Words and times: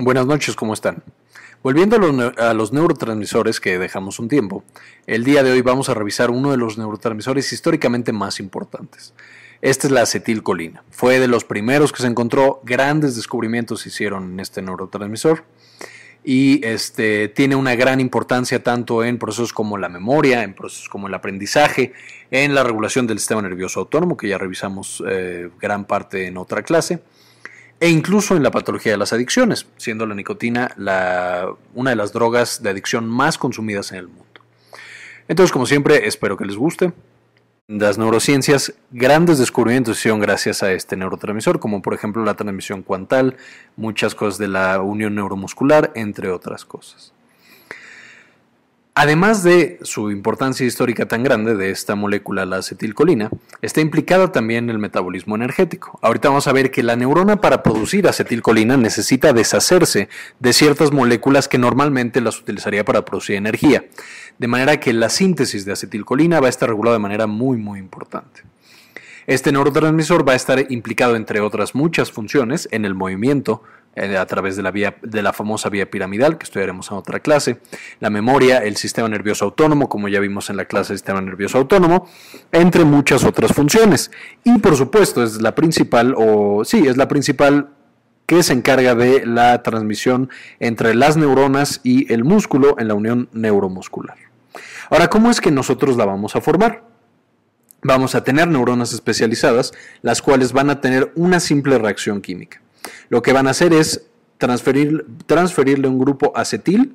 Buenas 0.00 0.26
noches, 0.26 0.54
¿cómo 0.54 0.74
están? 0.74 1.02
Volviendo 1.60 1.96
a 2.36 2.54
los, 2.54 2.72
neurotransmisores 2.72 3.58
que 3.58 3.80
dejamos 3.80 4.20
un 4.20 4.28
tiempo, 4.28 4.62
el 5.08 5.24
día 5.24 5.42
de 5.42 5.50
hoy 5.50 5.60
vamos 5.60 5.88
a 5.88 5.94
revisar 5.94 6.30
uno 6.30 6.52
de 6.52 6.56
los 6.56 6.78
neurotransmisores 6.78 7.52
históricamente 7.52 8.12
más 8.12 8.38
importantes. 8.38 9.12
Esta 9.60 9.88
es 9.88 9.92
la 9.92 10.02
acetilcolina. 10.02 10.84
Fue 10.92 11.18
de 11.18 11.26
los 11.26 11.42
primeros 11.42 11.90
que 11.90 12.02
se 12.02 12.06
encontró, 12.06 12.60
grandes 12.62 13.16
descubrimientos 13.16 13.80
se 13.80 13.88
hicieron 13.88 14.34
en 14.34 14.38
este 14.38 14.62
neurotransmisor 14.62 15.42
y 16.22 16.64
este, 16.64 17.26
tiene 17.26 17.56
una 17.56 17.74
gran 17.74 17.98
importancia 17.98 18.62
tanto 18.62 19.02
en 19.02 19.18
procesos 19.18 19.52
como 19.52 19.78
la 19.78 19.88
memoria, 19.88 20.44
en 20.44 20.54
procesos 20.54 20.88
como 20.88 21.08
el 21.08 21.14
aprendizaje, 21.14 21.92
en 22.30 22.54
la 22.54 22.62
regulación 22.62 23.08
del 23.08 23.18
sistema 23.18 23.42
nervioso 23.42 23.80
autónomo, 23.80 24.16
que 24.16 24.28
ya 24.28 24.38
revisamos 24.38 25.02
eh, 25.08 25.50
gran 25.60 25.86
parte 25.86 26.28
en 26.28 26.36
otra 26.36 26.62
clase, 26.62 27.02
e 27.80 27.88
incluso 27.88 28.36
en 28.36 28.42
la 28.42 28.50
patología 28.50 28.92
de 28.92 28.98
las 28.98 29.12
adicciones, 29.12 29.66
siendo 29.76 30.06
la 30.06 30.14
nicotina 30.14 30.72
la, 30.76 31.48
una 31.74 31.90
de 31.90 31.96
las 31.96 32.12
drogas 32.12 32.62
de 32.62 32.70
adicción 32.70 33.08
más 33.08 33.38
consumidas 33.38 33.92
en 33.92 33.98
el 33.98 34.08
mundo. 34.08 34.24
Entonces, 35.28 35.52
como 35.52 35.66
siempre, 35.66 36.06
espero 36.06 36.36
que 36.36 36.44
les 36.44 36.56
guste 36.56 36.92
las 37.68 37.98
neurociencias, 37.98 38.72
grandes 38.92 39.38
descubrimientos 39.38 39.98
hicieron 39.98 40.20
gracias 40.20 40.62
a 40.62 40.72
este 40.72 40.96
neurotransmisor, 40.96 41.60
como 41.60 41.82
por 41.82 41.92
ejemplo 41.92 42.24
la 42.24 42.32
transmisión 42.32 42.80
cuantal, 42.80 43.36
muchas 43.76 44.14
cosas 44.14 44.38
de 44.38 44.48
la 44.48 44.80
unión 44.80 45.14
neuromuscular, 45.14 45.92
entre 45.94 46.30
otras 46.30 46.64
cosas. 46.64 47.12
Además 49.00 49.44
de 49.44 49.78
su 49.82 50.10
importancia 50.10 50.66
histórica 50.66 51.06
tan 51.06 51.22
grande 51.22 51.54
de 51.54 51.70
esta 51.70 51.94
molécula, 51.94 52.44
la 52.44 52.56
acetilcolina, 52.56 53.30
está 53.62 53.80
implicada 53.80 54.32
también 54.32 54.64
en 54.64 54.70
el 54.70 54.80
metabolismo 54.80 55.36
energético. 55.36 56.00
Ahorita 56.02 56.30
vamos 56.30 56.48
a 56.48 56.52
ver 56.52 56.72
que 56.72 56.82
la 56.82 56.96
neurona 56.96 57.40
para 57.40 57.62
producir 57.62 58.08
acetilcolina 58.08 58.76
necesita 58.76 59.32
deshacerse 59.32 60.08
de 60.40 60.52
ciertas 60.52 60.90
moléculas 60.90 61.46
que 61.46 61.58
normalmente 61.58 62.20
las 62.20 62.40
utilizaría 62.40 62.84
para 62.84 63.04
producir 63.04 63.36
energía. 63.36 63.84
De 64.36 64.48
manera 64.48 64.80
que 64.80 64.92
la 64.92 65.10
síntesis 65.10 65.64
de 65.64 65.74
acetilcolina 65.74 66.40
va 66.40 66.48
a 66.48 66.50
estar 66.50 66.68
regulada 66.68 66.96
de 66.96 67.02
manera 67.02 67.28
muy, 67.28 67.56
muy 67.56 67.78
importante. 67.78 68.42
Este 69.28 69.52
neurotransmisor 69.52 70.26
va 70.26 70.32
a 70.32 70.36
estar 70.36 70.72
implicado, 70.72 71.14
entre 71.14 71.40
otras 71.40 71.74
muchas 71.74 72.10
funciones, 72.10 72.66
en 72.72 72.86
el 72.86 72.94
movimiento 72.94 73.62
eh, 73.94 74.16
a 74.16 74.24
través 74.24 74.56
de 74.56 74.62
la, 74.62 74.70
vía, 74.70 74.96
de 75.02 75.20
la 75.20 75.34
famosa 75.34 75.68
vía 75.68 75.90
piramidal, 75.90 76.38
que 76.38 76.44
estudiaremos 76.44 76.90
en 76.90 76.96
otra 76.96 77.20
clase, 77.20 77.60
la 78.00 78.08
memoria, 78.08 78.64
el 78.64 78.78
sistema 78.78 79.06
nervioso 79.06 79.44
autónomo, 79.44 79.90
como 79.90 80.08
ya 80.08 80.18
vimos 80.18 80.48
en 80.48 80.56
la 80.56 80.64
clase 80.64 80.94
del 80.94 80.98
sistema 81.00 81.20
nervioso 81.20 81.58
autónomo, 81.58 82.08
entre 82.52 82.84
muchas 82.84 83.22
otras 83.22 83.52
funciones. 83.52 84.10
Y 84.44 84.60
por 84.60 84.76
supuesto, 84.76 85.22
es 85.22 85.42
la 85.42 85.54
principal, 85.54 86.14
o 86.16 86.64
sí, 86.64 86.86
es 86.86 86.96
la 86.96 87.06
principal 87.06 87.68
que 88.24 88.42
se 88.42 88.54
encarga 88.54 88.94
de 88.94 89.26
la 89.26 89.62
transmisión 89.62 90.30
entre 90.58 90.94
las 90.94 91.18
neuronas 91.18 91.82
y 91.84 92.10
el 92.10 92.24
músculo 92.24 92.76
en 92.78 92.88
la 92.88 92.94
unión 92.94 93.28
neuromuscular. 93.32 94.16
Ahora, 94.88 95.10
¿cómo 95.10 95.30
es 95.30 95.42
que 95.42 95.50
nosotros 95.50 95.98
la 95.98 96.06
vamos 96.06 96.34
a 96.34 96.40
formar? 96.40 96.88
Vamos 97.82 98.14
a 98.14 98.24
tener 98.24 98.48
neuronas 98.48 98.92
especializadas, 98.92 99.72
las 100.02 100.22
cuales 100.22 100.52
van 100.52 100.70
a 100.70 100.80
tener 100.80 101.12
una 101.14 101.40
simple 101.40 101.78
reacción 101.78 102.20
química. 102.20 102.60
Lo 103.08 103.22
que 103.22 103.32
van 103.32 103.46
a 103.46 103.50
hacer 103.50 103.72
es 103.72 104.06
transferir, 104.38 105.06
transferirle 105.26 105.88
un 105.88 105.98
grupo 105.98 106.32
acetil 106.34 106.94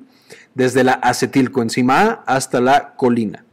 desde 0.54 0.84
la 0.84 0.92
acetilcoenzima 0.92 2.02
A 2.02 2.24
hasta 2.26 2.60
la 2.60 2.94
colina, 2.96 3.44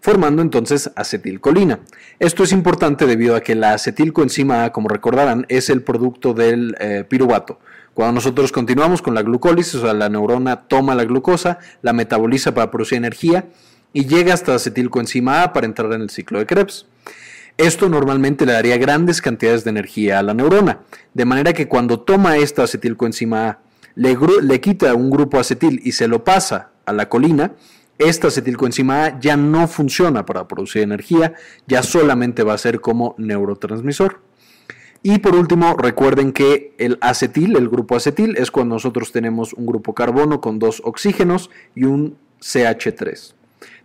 formando 0.00 0.42
entonces 0.42 0.90
acetilcolina. 0.96 1.80
Esto 2.18 2.44
es 2.44 2.52
importante 2.52 3.06
debido 3.06 3.36
a 3.36 3.40
que 3.40 3.54
la 3.54 3.74
acetilcoenzima 3.74 4.64
A, 4.64 4.72
como 4.72 4.88
recordarán, 4.88 5.46
es 5.48 5.70
el 5.70 5.82
producto 5.82 6.34
del 6.34 6.76
eh, 6.80 7.04
piruvato. 7.08 7.58
Cuando 7.94 8.14
nosotros 8.14 8.52
continuamos 8.52 9.02
con 9.02 9.14
la 9.14 9.22
glucólisis, 9.22 9.74
o 9.74 9.80
sea, 9.82 9.92
la 9.92 10.08
neurona 10.08 10.68
toma 10.68 10.94
la 10.94 11.04
glucosa, 11.04 11.58
la 11.82 11.92
metaboliza 11.92 12.54
para 12.54 12.70
producir 12.70 12.98
energía 12.98 13.46
y 13.92 14.06
llega 14.06 14.34
hasta 14.34 14.54
acetilcoenzima 14.54 15.42
A 15.42 15.52
para 15.52 15.66
entrar 15.66 15.92
en 15.92 16.02
el 16.02 16.10
ciclo 16.10 16.38
de 16.38 16.46
Krebs. 16.46 16.86
Esto 17.56 17.88
normalmente 17.88 18.46
le 18.46 18.52
daría 18.52 18.78
grandes 18.78 19.20
cantidades 19.20 19.64
de 19.64 19.70
energía 19.70 20.18
a 20.18 20.22
la 20.22 20.34
neurona, 20.34 20.80
de 21.12 21.24
manera 21.24 21.52
que 21.52 21.68
cuando 21.68 22.00
toma 22.00 22.36
esta 22.36 22.62
acetilcoenzima 22.62 23.48
A, 23.48 23.58
le, 23.94 24.16
le 24.42 24.60
quita 24.60 24.94
un 24.94 25.10
grupo 25.10 25.38
acetil 25.38 25.80
y 25.84 25.92
se 25.92 26.08
lo 26.08 26.24
pasa 26.24 26.70
a 26.86 26.92
la 26.92 27.08
colina, 27.08 27.52
esta 27.98 28.28
acetilcoenzima 28.28 29.04
A 29.04 29.20
ya 29.20 29.36
no 29.36 29.68
funciona 29.68 30.24
para 30.24 30.48
producir 30.48 30.82
energía, 30.82 31.34
ya 31.66 31.82
solamente 31.82 32.44
va 32.44 32.54
a 32.54 32.58
ser 32.58 32.80
como 32.80 33.14
neurotransmisor. 33.18 34.22
Y 35.02 35.18
por 35.18 35.34
último, 35.34 35.76
recuerden 35.76 36.32
que 36.32 36.74
el 36.78 36.98
acetil, 37.00 37.56
el 37.56 37.68
grupo 37.68 37.96
acetil, 37.96 38.36
es 38.36 38.50
cuando 38.50 38.76
nosotros 38.76 39.12
tenemos 39.12 39.54
un 39.54 39.66
grupo 39.66 39.94
carbono 39.94 40.40
con 40.40 40.58
dos 40.58 40.82
oxígenos 40.84 41.50
y 41.74 41.84
un 41.84 42.16
CH3. 42.40 43.34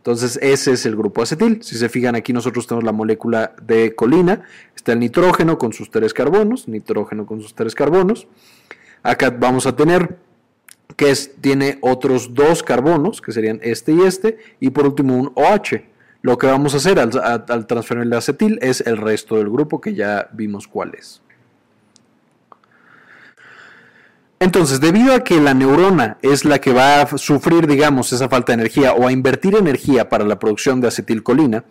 Entonces, 0.06 0.38
ese 0.44 0.74
es 0.74 0.86
el 0.86 0.96
grupo 0.96 1.24
acetil. 1.24 1.64
Si 1.64 1.76
se 1.76 1.90
fijan 1.90 2.14
aquí, 2.14 2.32
nosotros 2.32 2.68
tenemos 2.68 2.84
la 2.84 2.92
molécula 2.92 3.56
de 3.64 3.96
colina. 3.96 4.44
Está 4.76 4.94
el 4.94 5.00
nitrógeno 5.00 5.58
con 5.58 5.74
sus 5.74 5.90
tres 5.90 6.14
carbonos, 6.14 6.68
nitrógeno 6.68 7.26
con 7.26 7.42
sus 7.42 7.56
tres 7.56 7.74
carbonos. 7.74 8.28
Acá 9.02 9.32
vamos 9.32 9.66
a 9.66 9.76
tener 9.76 10.20
que 10.96 11.12
tiene 11.42 11.80
otros 11.82 12.36
dos 12.36 12.62
carbonos, 12.62 13.20
que 13.20 13.32
serían 13.32 13.60
este 13.64 13.94
y 13.94 14.02
este, 14.02 14.38
y 14.60 14.70
por 14.70 14.86
último 14.86 15.18
un 15.18 15.32
OH. 15.34 15.82
Lo 16.22 16.38
que 16.38 16.46
vamos 16.46 16.76
a 16.76 16.78
hacer 16.78 17.00
al, 17.00 17.10
al 17.50 17.66
transferir 17.66 18.04
el 18.04 18.14
acetil 18.14 18.60
es 18.62 18.82
el 18.82 18.98
resto 18.98 19.38
del 19.38 19.50
grupo, 19.50 19.82
que 19.82 19.96
ya 19.96 20.30
vimos 20.34 20.68
cuál 20.68 20.94
es. 20.94 21.24
Entonces, 24.40 24.82
debido 24.82 25.14
a 25.14 25.24
que 25.24 25.40
la 25.40 25.54
neurona 25.54 26.18
es 26.22 26.44
la 26.44 26.60
que 26.60 26.74
va 26.74 27.02
a 27.02 27.18
sufrir, 27.18 27.68
digamos, 27.68 28.12
esa 28.12 28.28
falta 28.28 28.52
de 28.52 28.62
energía 28.62 28.94
o 28.94 29.08
a 29.08 29.12
invertir 29.12 29.56
energía 29.56 30.10
para 30.10 30.26
la 30.26 30.40
producción 30.40 30.82
de 30.82 30.90
acetilcolina, 30.90 31.64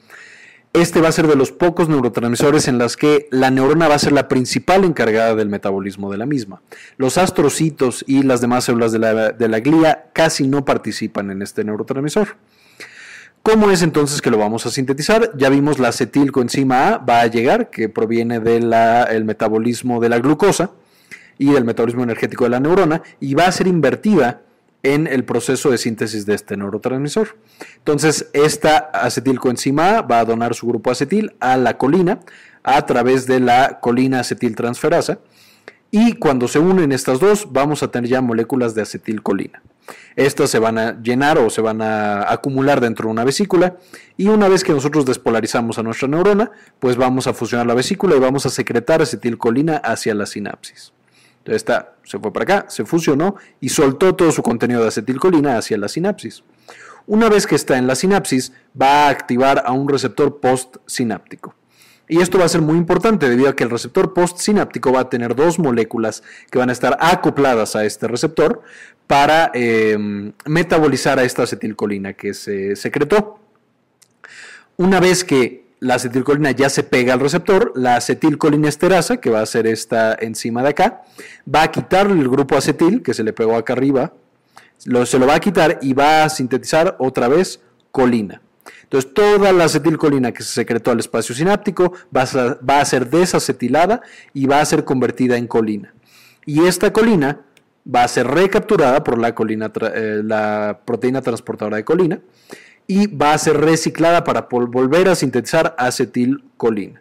este 0.73 1.01
va 1.01 1.09
a 1.09 1.13
ser 1.13 1.29
de 1.29 1.37
los 1.37 1.53
pocos 1.53 1.89
neurotransmisores 1.89 2.67
en 2.67 2.79
los 2.79 2.97
que 2.97 3.29
la 3.31 3.51
neurona 3.51 3.87
va 3.87 3.95
a 3.95 3.99
ser 3.99 4.13
la 4.13 4.27
principal 4.27 4.83
encargada 4.85 5.37
del 5.37 5.49
metabolismo 5.49 6.11
de 6.11 6.19
la 6.19 6.27
misma. 6.27 6.63
Los 6.97 7.17
astrocitos 7.17 8.05
y 8.09 8.25
las 8.25 8.41
demás 8.41 8.65
células 8.65 8.91
de 8.91 8.99
la, 8.99 9.61
glía 9.61 10.07
casi 10.13 10.49
no 10.49 10.65
participan 10.65 11.31
en 11.31 11.43
este 11.43 11.63
neurotransmisor. 11.63 12.37
¿Cómo 13.45 13.71
es 13.71 13.83
entonces 13.83 14.21
que 14.21 14.31
lo 14.31 14.39
vamos 14.39 14.67
a 14.67 14.71
sintetizar? 14.71 15.31
Ya 15.37 15.49
vimos 15.49 15.79
la 15.79 15.89
acetilcoenzima 15.89 16.89
A 16.89 16.99
va 16.99 17.21
a 17.21 17.27
llegar, 17.27 17.71
que 17.71 17.89
proviene 17.89 18.41
del 18.41 19.25
metabolismo 19.25 20.01
de 20.01 20.09
la 20.09 20.19
glucosa 20.19 20.73
y 21.39 21.53
del 21.53 21.65
metabolismo 21.65 22.03
energético 22.03 22.45
de 22.45 22.51
la 22.51 22.61
neurona 22.61 23.03
y 23.21 23.35
va 23.35 23.47
a 23.47 23.53
ser 23.53 23.67
invertida 23.67 24.43
en 24.83 25.07
el 25.07 25.25
proceso 25.25 25.71
de 25.71 25.79
síntesis 25.79 26.27
de 26.27 26.35
este 26.35 26.57
neurotransmisor. 26.57 27.37
Entonces, 27.79 28.29
esta 28.35 28.77
acetilcoenzima 28.77 29.99
A 29.99 30.03
va 30.03 30.21
a 30.21 30.25
donar 30.25 30.55
su 30.55 30.67
grupo 30.67 30.91
acetil 30.91 31.35
a 31.41 31.57
la 31.57 31.79
colina 31.79 32.21
a 32.63 32.85
través 32.87 33.27
de 33.27 33.41
la 33.41 33.81
colina 33.81 34.21
acetiltransferasa 34.21 35.19
y 35.91 36.15
cuando 36.15 36.49
se 36.49 36.59
unen 36.59 36.93
estas 36.93 37.21
dos 37.21 37.49
vamos 37.53 37.83
a 37.83 37.91
tener 37.91 38.11
ya 38.11 38.21
moléculas 38.21 38.75
de 38.75 38.83
acetilcolina. 38.83 39.63
Estas 40.17 40.51
se 40.51 40.59
van 40.59 40.79
a 40.79 41.01
llenar 41.01 41.39
o 41.39 41.51
se 41.51 41.61
van 41.61 41.83
a 41.83 42.33
acumular 42.33 42.81
dentro 42.81 43.07
de 43.07 43.13
una 43.13 43.25
vesícula 43.25 43.77
y 44.17 44.29
una 44.29 44.49
vez 44.49 44.65
que 44.65 44.73
nosotros 44.73 45.07
despolarizamos 45.07 45.79
a 45.79 45.83
nuestra 45.83 46.09
neurona, 46.09 46.51
pues 46.79 46.97
vamos 46.97 47.27
a 47.27 47.35
fusionar 47.35 47.67
la 47.67 47.75
vesícula 47.75 48.17
y 48.17 48.19
vamos 48.19 48.45
a 48.47 48.51
secretar 48.51 49.03
acetilcolina 49.03 49.77
hacia 49.77 50.15
la 50.15 50.27
sinapsis. 50.27 50.93
Entonces 51.45 51.57
esta 51.57 51.97
se 52.05 52.19
fue 52.19 52.33
para 52.33 52.45
acá, 52.45 52.71
se 52.71 52.87
fusionó 52.87 53.37
y 53.61 53.69
soltó 53.69 54.15
todo 54.15 54.33
su 54.33 54.43
contenido 54.43 54.81
de 54.81 54.89
acetilcolina 54.89 55.59
hacia 55.59 55.77
la 55.77 55.89
sinapsis. 55.89 56.43
Una 57.07 57.29
vez 57.29 57.47
que 57.47 57.55
está 57.55 57.77
en 57.77 57.87
la 57.87 57.97
sinapsis, 57.97 58.55
va 58.81 59.07
a 59.07 59.09
activar 59.11 59.63
a 59.67 59.73
un 59.73 59.87
receptor 59.87 60.41
postsináptico. 60.41 61.55
Y 62.09 62.23
esto 62.23 62.39
va 62.39 62.47
a 62.47 62.49
ser 62.49 62.63
muy 62.63 62.79
importante 62.79 63.29
debido 63.29 63.51
a 63.51 63.57
que 63.57 63.65
el 63.65 63.69
receptor 63.69 64.15
postsináptico 64.15 64.91
va 64.91 65.01
a 65.01 65.09
tener 65.11 65.35
dos 65.35 65.59
moléculas 65.59 66.23
que 66.51 66.59
van 66.59 66.71
a 66.71 66.73
estar 66.73 66.97
acopladas 66.99 67.77
a 67.77 67.85
este 67.85 68.09
receptor 68.09 68.63
para 69.07 69.51
eh, 69.53 70.33
metabolizar 70.47 71.19
a 71.19 71.25
esta 71.25 71.43
acetilcolina 71.43 72.15
que 72.15 72.33
se 72.33 72.75
secretó. 72.75 73.39
Una 74.79 74.99
vez 74.99 75.25
que 75.25 75.64
la 75.81 75.97
acetilcolina 75.97 76.51
ya 76.51 76.69
se 76.69 76.83
pega 76.83 77.13
al 77.13 77.21
receptor, 77.21 77.73
la 77.75 77.97
acetilcolinesterasa, 77.97 79.19
que 79.19 79.31
va 79.31 79.41
a 79.41 79.47
ser 79.47 79.67
esta 79.67 80.17
enzima 80.19 80.63
de 80.63 80.71
acá, 80.71 81.03
va 81.53 81.63
a 81.63 81.71
quitar 81.71 82.07
el 82.07 82.29
grupo 82.29 82.57
acetil 82.57 83.03
que 83.03 83.15
se 83.15 83.23
le 83.23 83.33
pegó 83.33 83.57
acá 83.57 83.75
arriba, 83.75 84.13
se 84.79 85.19
lo 85.19 85.27
va 85.27 85.35
a 85.35 85.41
quitar 85.41 85.79
y 85.83 85.93
va 85.93 86.25
a 86.25 86.29
sintetizar 86.29 86.97
otra 86.99 87.29
vez 87.29 87.61
colina. 87.91 88.41
Entonces, 88.85 89.13
toda 89.13 89.53
la 89.53 89.65
acetilcolina 89.65 90.33
que 90.33 90.43
se 90.43 90.53
secretó 90.53 90.91
al 90.91 91.01
espacio 91.01 91.35
sináptico 91.35 91.93
va 92.17 92.23
a, 92.81 92.85
ser 92.85 93.11
desacetilada 93.11 94.03
y 94.33 94.47
va 94.47 94.61
a 94.61 94.65
ser 94.65 94.85
convertida 94.85 95.37
en 95.37 95.47
colina. 95.47 95.95
Y 96.47 96.65
esta 96.65 96.93
colina 96.93 97.41
va 97.93 98.05
a 98.05 98.09
ser 98.09 98.27
recapturada 98.27 99.03
por 99.05 99.19
la, 99.19 99.35
colina, 99.35 99.73
eh, 99.95 100.23
la 100.25 100.81
proteína 100.85 101.23
transportadora 101.23 101.77
de 101.77 101.85
colina 101.85 102.21
y 102.87 103.07
va 103.07 103.33
a 103.33 103.39
ser 103.39 103.61
reciclada 103.61 104.25
para 104.25 104.49
volver 104.51 105.09
a 105.09 105.15
sintetizar 105.15 105.75
acetilcolina. 105.79 107.01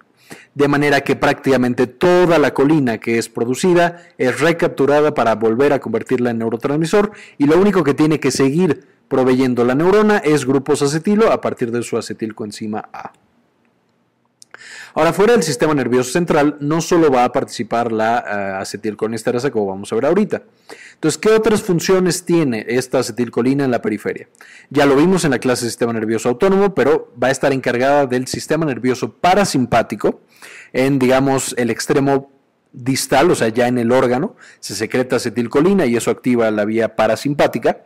de 0.55 0.67
manera 0.67 1.01
que 1.01 1.15
prácticamente 1.15 1.87
toda 1.87 2.37
la 2.37 2.53
colina 2.53 2.99
que 2.99 3.17
es 3.17 3.27
producida 3.27 4.03
es 4.17 4.39
recapturada 4.39 5.13
para 5.13 5.35
volver 5.35 5.73
a 5.73 5.79
convertirla 5.79 6.29
en 6.29 6.39
neurotransmisor 6.39 7.11
y 7.37 7.45
lo 7.45 7.59
único 7.59 7.83
que 7.83 7.93
tiene 7.93 8.19
que 8.19 8.31
seguir 8.31 8.85
proveyendo 9.07 9.63
la 9.63 9.75
neurona 9.75 10.17
es 10.17 10.45
grupos 10.45 10.81
acetilo 10.81 11.31
a 11.31 11.41
partir 11.41 11.71
de 11.71 11.83
su 11.83 11.97
acetilcoenzima 11.97 12.89
A. 12.93 13.11
Ahora, 14.95 15.11
fuera 15.11 15.33
del 15.33 15.41
sistema 15.41 15.73
nervioso 15.73 16.11
central, 16.11 16.57
no 16.59 16.79
solo 16.79 17.11
va 17.11 17.23
a 17.23 17.31
participar 17.31 17.91
la 17.91 18.23
uh, 18.25 18.61
acetilcolinesterasa, 18.61 19.49
como 19.49 19.67
vamos 19.67 19.91
a 19.91 19.95
ver 19.95 20.05
ahorita. 20.05 20.43
Entonces, 21.03 21.19
¿qué 21.19 21.31
otras 21.31 21.61
funciones 21.61 22.23
tiene 22.23 22.65
esta 22.65 22.99
acetilcolina 22.99 23.65
en 23.65 23.71
la 23.71 23.81
periferia? 23.81 24.29
Ya 24.69 24.85
lo 24.85 24.95
vimos 24.95 25.25
en 25.25 25.31
la 25.31 25.39
clase 25.39 25.65
de 25.65 25.71
sistema 25.71 25.91
nervioso 25.91 26.29
autónomo, 26.29 26.73
pero 26.73 27.11
va 27.21 27.27
a 27.27 27.31
estar 27.31 27.51
encargada 27.51 28.05
del 28.05 28.25
sistema 28.25 28.65
nervioso 28.65 29.11
parasimpático, 29.11 30.21
en, 30.71 30.99
digamos, 30.99 31.55
el 31.57 31.71
extremo 31.71 32.31
distal, 32.71 33.29
o 33.31 33.35
sea, 33.35 33.49
ya 33.49 33.67
en 33.67 33.79
el 33.79 33.91
órgano, 33.91 34.37
se 34.61 34.75
secreta 34.75 35.17
acetilcolina 35.17 35.85
y 35.85 35.97
eso 35.97 36.09
activa 36.09 36.49
la 36.51 36.63
vía 36.63 36.95
parasimpática. 36.95 37.83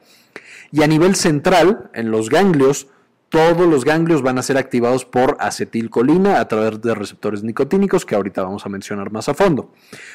Y 0.72 0.84
a 0.84 0.88
nivel 0.88 1.16
central, 1.16 1.90
en 1.96 2.12
los 2.12 2.30
ganglios, 2.30 2.86
todos 3.30 3.68
los 3.68 3.84
ganglios 3.84 4.22
van 4.22 4.38
a 4.38 4.44
ser 4.44 4.58
activados 4.58 5.06
por 5.06 5.38
acetilcolina 5.40 6.40
a 6.40 6.48
través 6.48 6.82
de 6.82 6.96
receptores 6.96 7.44
nicotínicos 7.44 8.06
que 8.06 8.16
ahorita 8.16 8.44
vamos 8.44 8.66
a 8.66 8.70
mencionar 8.70 9.12
más 9.12 9.28
a 9.30 9.34
fondo. 9.34 9.72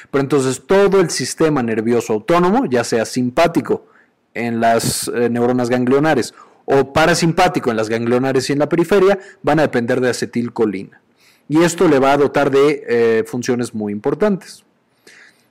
Pero 0.09 0.21
entonces 0.21 0.63
todo 0.65 0.99
el 0.99 1.09
sistema 1.09 1.61
nervioso 1.61 2.13
autónomo, 2.13 2.65
ya 2.65 2.83
sea 2.83 3.05
simpático 3.05 3.85
en 4.33 4.59
las 4.59 5.07
eh, 5.09 5.29
neuronas 5.29 5.69
ganglionares 5.69 6.33
o 6.65 6.91
parasimpático 6.93 7.69
en 7.69 7.77
las 7.77 7.89
ganglionares 7.89 8.49
y 8.49 8.53
en 8.53 8.59
la 8.59 8.69
periferia, 8.69 9.19
van 9.43 9.59
a 9.59 9.63
depender 9.63 10.01
de 10.01 10.09
acetilcolina. 10.09 11.01
Y 11.47 11.61
esto 11.61 11.87
le 11.87 11.99
va 11.99 12.13
a 12.13 12.17
dotar 12.17 12.49
de 12.49 12.83
eh, 12.87 13.23
funciones 13.27 13.75
muy 13.75 13.91
importantes. 13.91 14.63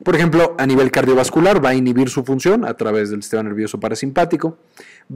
Por 0.03 0.17
ejemplo, 0.17 0.57
a 0.59 0.67
nivel 0.67 0.91
cardiovascular 0.91 1.65
va 1.65 1.71
a 1.71 1.75
inhibir 1.75 2.11
su 2.11 2.25
función 2.25 2.65
a 2.65 2.75
través 2.75 3.11
del 3.11 3.23
sistema 3.23 3.45
nervioso 3.45 3.79
parasimpático, 3.79 4.59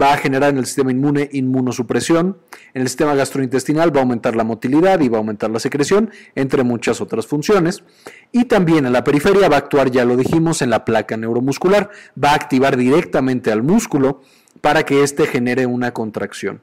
va 0.00 0.12
a 0.12 0.16
generar 0.16 0.50
en 0.50 0.58
el 0.58 0.66
sistema 0.66 0.92
inmune 0.92 1.28
inmunosupresión, 1.32 2.38
en 2.72 2.82
el 2.82 2.88
sistema 2.88 3.16
gastrointestinal 3.16 3.94
va 3.94 4.00
a 4.00 4.02
aumentar 4.02 4.36
la 4.36 4.44
motilidad 4.44 5.00
y 5.00 5.08
va 5.08 5.18
a 5.18 5.20
aumentar 5.20 5.50
la 5.50 5.58
secreción, 5.58 6.10
entre 6.36 6.62
muchas 6.62 7.00
otras 7.00 7.26
funciones. 7.26 7.82
Y 8.30 8.44
también 8.44 8.86
en 8.86 8.92
la 8.92 9.02
periferia 9.02 9.48
va 9.48 9.56
a 9.56 9.60
actuar, 9.60 9.90
ya 9.90 10.04
lo 10.04 10.16
dijimos, 10.16 10.62
en 10.62 10.70
la 10.70 10.84
placa 10.84 11.16
neuromuscular, 11.16 11.90
va 12.22 12.30
a 12.30 12.34
activar 12.34 12.76
directamente 12.76 13.50
al 13.50 13.64
músculo 13.64 14.22
para 14.60 14.84
que 14.84 15.02
éste 15.02 15.26
genere 15.26 15.66
una 15.66 15.92
contracción. 15.92 16.60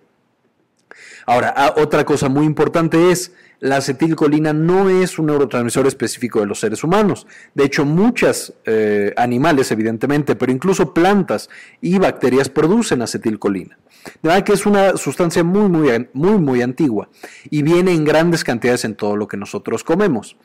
Ahora, 1.25 1.53
ah, 1.55 1.73
otra 1.77 2.05
cosa 2.05 2.29
muy 2.29 2.45
importante 2.45 3.11
es, 3.11 3.31
la 3.59 3.77
acetilcolina 3.77 4.51
no 4.51 4.89
es 4.89 5.17
un 5.17 5.27
neurotransmisor 5.27 5.87
específico 5.87 6.41
de 6.41 6.47
los 6.47 6.59
seres 6.59 6.83
humanos. 6.83 7.27
De 7.53 7.63
hecho, 7.63 7.85
muchos 7.85 8.53
eh, 8.65 9.13
animales, 9.15 9.71
evidentemente, 9.71 10.35
pero 10.35 10.51
incluso 10.51 10.93
plantas 10.93 11.49
y 11.79 11.97
bacterias 11.97 12.49
producen 12.49 13.01
acetilcolina. 13.01 13.77
De 14.21 14.29
verdad 14.29 14.43
que 14.43 14.53
es 14.53 14.65
una 14.65 14.97
sustancia 14.97 15.45
muy, 15.45 15.69
muy, 15.69 16.09
muy, 16.11 16.37
muy 16.39 16.61
antigua 16.61 17.09
y 17.49 17.61
viene 17.61 17.93
en 17.93 18.03
grandes 18.03 18.43
cantidades 18.43 18.83
en 18.83 18.95
todo 18.95 19.15
lo 19.15 19.29
que 19.29 19.37
nosotros 19.37 19.85
comemos. 19.85 20.35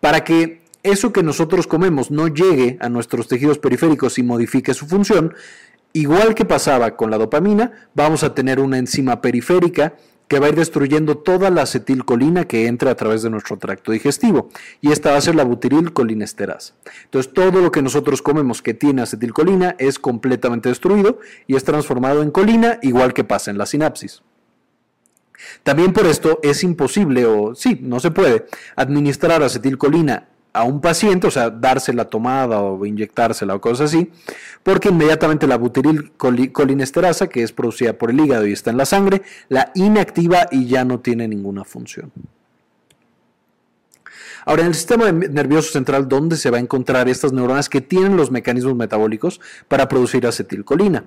Para 0.00 0.22
que 0.24 0.60
eso 0.82 1.12
que 1.12 1.22
nosotros 1.22 1.66
comemos 1.66 2.10
no 2.10 2.28
llegue 2.28 2.76
a 2.80 2.88
nuestros 2.88 3.28
tejidos 3.28 3.58
periféricos 3.58 4.18
y 4.18 4.22
modifique 4.22 4.74
su 4.74 4.86
función, 4.86 5.34
igual 5.92 6.34
que 6.34 6.44
pasaba 6.44 6.96
con 6.96 7.10
la 7.10 7.18
dopamina, 7.18 7.88
vamos 7.94 8.22
a 8.24 8.34
tener 8.34 8.60
una 8.60 8.78
enzima 8.78 9.20
periférica 9.20 9.94
que 10.28 10.38
va 10.38 10.46
a 10.46 10.48
ir 10.50 10.56
destruyendo 10.56 11.16
toda 11.16 11.50
la 11.50 11.62
acetilcolina 11.62 12.44
que 12.44 12.66
entra 12.66 12.90
a 12.90 12.94
través 12.94 13.22
de 13.22 13.30
nuestro 13.30 13.56
tracto 13.56 13.92
digestivo. 13.92 14.50
Y 14.80 14.92
esta 14.92 15.10
va 15.10 15.16
a 15.16 15.22
ser 15.22 15.34
la 15.34 15.44
butirilcolinesterasa. 15.44 16.74
Entonces, 17.04 17.32
todo 17.32 17.62
lo 17.62 17.72
que 17.72 17.82
nosotros 17.82 18.20
comemos 18.20 18.60
que 18.60 18.74
tiene 18.74 19.02
acetilcolina 19.02 19.74
es 19.78 19.98
completamente 19.98 20.68
destruido 20.68 21.18
y 21.46 21.56
es 21.56 21.64
transformado 21.64 22.22
en 22.22 22.30
colina, 22.30 22.78
igual 22.82 23.14
que 23.14 23.24
pasa 23.24 23.50
en 23.50 23.58
la 23.58 23.66
sinapsis. 23.66 24.22
También 25.62 25.92
por 25.92 26.06
esto 26.06 26.40
es 26.42 26.62
imposible, 26.62 27.24
o 27.24 27.54
sí, 27.54 27.78
no 27.82 28.00
se 28.00 28.10
puede, 28.10 28.46
administrar 28.76 29.42
acetilcolina 29.42 30.28
a 30.52 30.64
un 30.64 30.80
paciente, 30.80 31.26
o 31.26 31.30
sea, 31.30 31.50
dársela 31.50 32.06
tomada 32.06 32.60
o 32.60 32.84
inyectársela 32.84 33.54
o 33.54 33.60
cosas 33.60 33.92
así, 33.92 34.10
porque 34.62 34.88
inmediatamente 34.88 35.46
la 35.46 35.56
butirilcolinesterasa, 35.56 37.28
que 37.28 37.42
es 37.42 37.52
producida 37.52 37.92
por 37.92 38.10
el 38.10 38.20
hígado 38.20 38.46
y 38.46 38.52
está 38.52 38.70
en 38.70 38.76
la 38.76 38.86
sangre, 38.86 39.22
la 39.48 39.70
inactiva 39.74 40.48
y 40.50 40.66
ya 40.66 40.84
no 40.84 41.00
tiene 41.00 41.28
ninguna 41.28 41.64
función. 41.64 42.12
Ahora, 44.48 44.62
en 44.62 44.68
el 44.68 44.74
sistema 44.74 45.12
nervioso 45.12 45.72
central, 45.72 46.08
¿dónde 46.08 46.38
se 46.38 46.50
va 46.50 46.56
a 46.56 46.60
encontrar 46.60 47.06
estas 47.08 47.34
neuronas 47.34 47.68
que 47.68 47.82
tienen 47.82 48.16
los 48.16 48.30
mecanismos 48.30 48.74
metabólicos 48.76 49.42
para 49.68 49.88
producir 49.88 50.26
acetilcolina? 50.26 51.04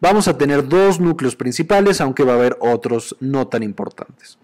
Vamos 0.00 0.26
a 0.26 0.36
tener 0.36 0.66
dos 0.66 0.98
núcleos 0.98 1.36
principales, 1.36 2.00
aunque 2.00 2.24
va 2.24 2.32
a 2.32 2.36
haber 2.36 2.56
otros 2.58 3.16
no 3.20 3.46
tan 3.46 3.62
importantes. 3.62 4.38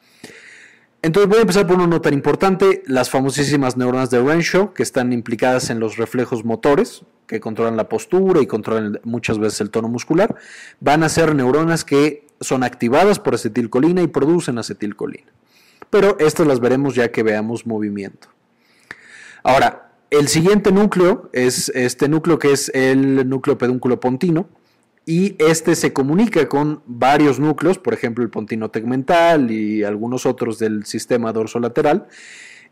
Entonces 1.02 1.28
voy 1.28 1.38
a 1.38 1.42
empezar 1.42 1.66
por 1.66 1.76
uno 1.76 1.86
no 1.86 2.00
tan 2.00 2.14
importante, 2.14 2.82
las 2.86 3.10
famosísimas 3.10 3.76
neuronas 3.76 4.10
de 4.10 4.20
Renshaw, 4.22 4.72
que 4.72 4.82
están 4.82 5.12
implicadas 5.12 5.70
en 5.70 5.78
los 5.78 5.96
reflejos 5.96 6.44
motores, 6.44 7.02
que 7.26 7.40
controlan 7.40 7.76
la 7.76 7.88
postura 7.88 8.40
y 8.40 8.46
controlan 8.46 9.00
muchas 9.04 9.38
veces 9.38 9.60
el 9.60 9.70
tono 9.70 9.88
muscular, 9.88 10.34
van 10.80 11.02
a 11.02 11.08
ser 11.08 11.34
neuronas 11.34 11.84
que 11.84 12.26
son 12.40 12.62
activadas 12.62 13.18
por 13.18 13.34
acetilcolina 13.34 14.02
y 14.02 14.08
producen 14.08 14.58
acetilcolina. 14.58 15.32
Pero 15.90 16.16
estas 16.18 16.46
las 16.46 16.60
veremos 16.60 16.94
ya 16.94 17.12
que 17.12 17.22
veamos 17.22 17.66
movimiento. 17.66 18.28
Ahora, 19.42 19.92
el 20.10 20.28
siguiente 20.28 20.72
núcleo 20.72 21.30
es 21.32 21.68
este 21.70 22.08
núcleo 22.08 22.38
que 22.38 22.52
es 22.52 22.70
el 22.74 23.28
núcleo 23.28 23.58
pedúnculo 23.58 24.00
pontino, 24.00 24.48
y 25.06 25.36
este 25.38 25.76
se 25.76 25.92
comunica 25.92 26.48
con 26.48 26.82
varios 26.84 27.38
núcleos, 27.38 27.78
por 27.78 27.94
ejemplo 27.94 28.24
el 28.24 28.30
pontino 28.30 28.70
tegmental 28.70 29.52
y 29.52 29.84
algunos 29.84 30.26
otros 30.26 30.58
del 30.58 30.84
sistema 30.84 31.32
dorsolateral, 31.32 32.08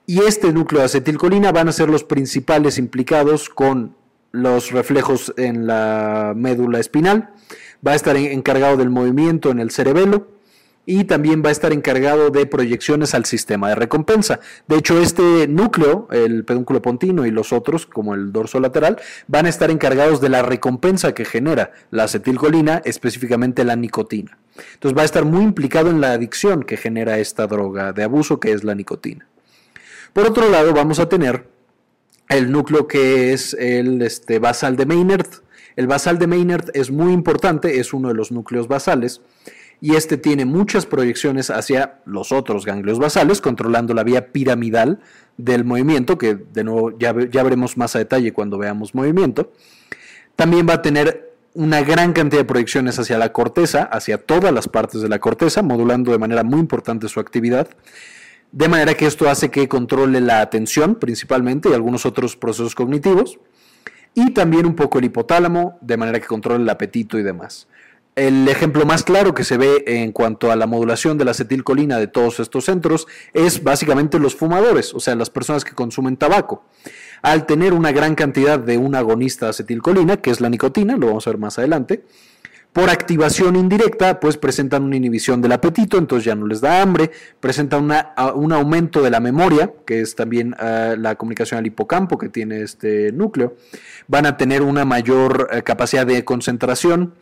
y 0.05 0.19
este 0.19 0.53
núcleo 0.53 0.81
de 0.81 0.87
acetilcolina 0.87 1.53
van 1.53 1.69
a 1.69 1.73
ser 1.73 1.89
los 1.89 2.03
principales 2.03 2.77
implicados 2.77 3.49
con 3.49 3.97
los 4.33 4.73
reflejos 4.73 5.33
en 5.37 5.69
la 5.69 6.35
médula 6.37 6.81
espinal, 6.81 7.31
va 7.87 7.93
a 7.93 7.95
estar 7.95 8.17
encargado 8.17 8.77
del 8.77 8.91
movimiento 8.91 9.51
en 9.51 9.61
el 9.61 9.71
cerebelo, 9.71 10.34
y 10.87 11.05
también 11.05 11.43
va 11.43 11.49
a 11.49 11.53
estar 11.53 11.73
encargado 11.73 12.31
de 12.31 12.47
proyecciones 12.47 13.15
al 13.15 13.25
sistema 13.25 13.69
de 13.69 13.75
recompensa. 13.75 14.41
De 14.69 14.77
hecho, 14.77 15.01
este 15.01 15.49
núcleo, 15.49 16.09
el 16.11 16.45
pedúnculo 16.45 16.83
pontino 16.83 17.27
y 17.27 17.31
los 17.31 17.53
otros, 17.53 17.87
como 17.87 18.15
el 18.15 18.32
dorso 18.32 18.61
lateral, 18.61 18.99
van 19.27 19.47
a 19.47 19.49
estar 19.49 19.70
encargados 19.70 20.20
de 20.20 20.29
la 20.29 20.43
recompensa 20.43 21.15
que 21.15 21.25
genera 21.25 21.73
la 21.91 22.05
acetilcolina, 22.05 22.82
específicamente 22.85 23.65
la 23.65 23.77
nicotina. 23.77 24.39
Entonces 24.75 24.97
va 24.97 25.03
a 25.03 25.06
estar 25.06 25.25
muy 25.25 25.43
implicado 25.43 25.91
en 25.91 26.01
la 26.01 26.13
adicción 26.13 26.63
que 26.63 26.77
genera 26.77 27.19
esta 27.19 27.47
droga 27.47 27.93
de 27.93 28.05
abuso 28.05 28.39
que 28.39 28.53
es 28.53 28.63
la 28.63 28.75
nicotina. 28.75 29.27
Por 30.13 30.27
otro 30.27 30.49
lado, 30.49 30.73
vamos 30.73 31.01
a 31.01 31.08
tener 31.08 31.49
el 32.29 32.53
núcleo 32.53 32.87
que 32.87 33.32
es 33.32 33.55
el 33.55 34.01
este, 34.03 34.39
basal 34.39 34.77
de 34.77 34.87
Maynard. 34.87 35.27
El 35.77 35.89
basal 35.89 36.19
de 36.19 36.29
Maynard 36.29 36.70
es 36.75 36.91
muy 36.91 37.13
importante, 37.13 37.81
es 37.81 37.93
uno 37.93 38.08
de 38.08 38.15
los 38.15 38.31
núcleos 38.31 38.69
basales 38.69 39.23
y 39.84 39.96
este 39.96 40.17
tiene 40.17 40.46
muchas 40.46 40.86
proyecciones 40.86 41.50
hacia 41.50 42.00
los 42.06 42.32
otros 42.32 42.64
ganglios 42.64 42.98
basales, 42.98 43.43
controlando 43.43 43.93
la 43.93 44.03
vía 44.03 44.32
piramidal 44.32 45.00
del 45.36 45.67
movimiento, 45.67 46.17
que 46.17 46.36
de 46.36 46.64
nuevo 46.64 46.98
ya, 46.98 47.14
ya 47.31 47.43
veremos 47.43 47.76
más 47.76 47.94
a 47.94 47.98
detalle 47.98 48.32
cuando 48.32 48.56
veamos 48.56 48.94
movimiento. 48.94 49.53
También 50.36 50.67
va 50.67 50.72
a 50.72 50.81
tener 50.81 51.34
una 51.53 51.82
gran 51.82 52.14
cantidad 52.14 52.41
de 52.41 52.46
proyecciones 52.46 52.98
hacia 52.98 53.19
la 53.19 53.34
corteza, 53.34 53.82
hacia 53.82 54.17
todas 54.17 54.55
las 54.55 54.69
partes 54.69 55.03
de 55.03 55.10
la 55.10 55.19
corteza, 55.19 55.60
modulando 55.60 56.12
de 56.12 56.19
manera 56.19 56.44
muy 56.44 56.60
importante 56.60 57.06
su 57.06 57.20
actividad. 57.20 57.69
De 58.53 58.70
manera 58.70 58.94
que 58.94 59.05
esto 59.05 59.29
hace 59.29 59.50
que 59.50 59.69
controle 59.69 60.22
la 60.22 60.41
atención 60.41 60.94
principalmente 60.94 61.69
y 61.69 61.74
algunos 61.74 62.06
otros 62.06 62.36
procesos 62.36 62.74
cognitivos. 62.74 63.38
Y 64.14 64.32
también 64.32 64.64
un 64.64 64.76
poco 64.76 64.98
el 64.98 65.05
hipotálamo, 65.05 65.76
de 65.82 65.98
manera 65.98 66.20
que 66.20 66.26
controle 66.26 66.62
el 66.62 66.70
apetito 66.70 67.19
y 67.19 67.22
demás. 67.22 67.69
El 68.17 68.47
ejemplo 68.49 68.87
más 68.87 69.03
claro 69.03 69.35
que 69.35 69.43
se 69.43 69.56
ve 69.56 69.83
en 69.87 70.13
cuanto 70.13 70.53
a 70.53 70.56
la 70.56 70.69
modulación 70.69 71.19
de 71.19 71.25
la 71.25 71.33
acetilcolina 71.33 71.99
de 71.99 72.06
todos 72.06 72.39
estos 72.39 72.67
centros 72.67 73.09
es 73.33 73.65
básicamente 73.65 74.21
los 74.21 74.37
fumadores, 74.37 74.94
o 74.94 75.01
sea, 75.01 75.17
las 75.17 75.31
personas 75.31 75.65
que 75.65 75.75
consumen 75.75 76.17
tabaco. 76.17 76.65
Al 77.23 77.44
tener 77.44 77.73
una 77.73 77.91
gran 77.91 78.15
cantidad 78.15 78.61
de 78.61 78.79
un 78.79 78.94
agonista 78.94 79.47
de 79.47 79.51
acetilcolina, 79.51 80.19
que 80.19 80.31
es 80.31 80.41
la 80.41 80.49
nicotina, 80.49 80.97
lo 80.97 81.09
vamos 81.09 81.27
a 81.27 81.31
ver 81.31 81.39
más 81.39 81.59
adelante, 81.59 82.05
por 82.73 82.91
activación 82.91 83.55
indirecta, 83.56 84.19
pues 84.19 84.37
presentan 84.37 84.83
una 84.83 84.97
inhibición 84.97 85.41
del 85.41 85.53
apetito, 85.53 85.97
entonces 85.97 86.25
ya 86.25 86.35
no 86.35 86.47
les 86.47 86.61
da 86.61 86.83
hambre, 86.83 87.11
presentan 87.41 87.89
un 88.35 88.53
aumento 88.53 89.01
de 89.01 89.11
la 89.11 89.21
memoria, 89.21 89.73
que 89.87 90.01
es 90.01 90.17
también 90.17 90.55
ah, 90.59 90.94
la 90.99 91.15
comunicación 91.15 91.59
al 91.59 91.67
hipocampo 91.67 92.19
que 92.19 92.29
tiene 92.29 92.63
este 92.63 93.13
núcleo, 93.13 93.55
van 94.09 94.27
a 94.27 94.37
tener 94.37 94.63
una 94.63 94.85
mayor 94.85 95.49
eh, 95.53 95.63
capacidad 95.63 96.05
de 96.05 96.25
concentración, 96.25 97.15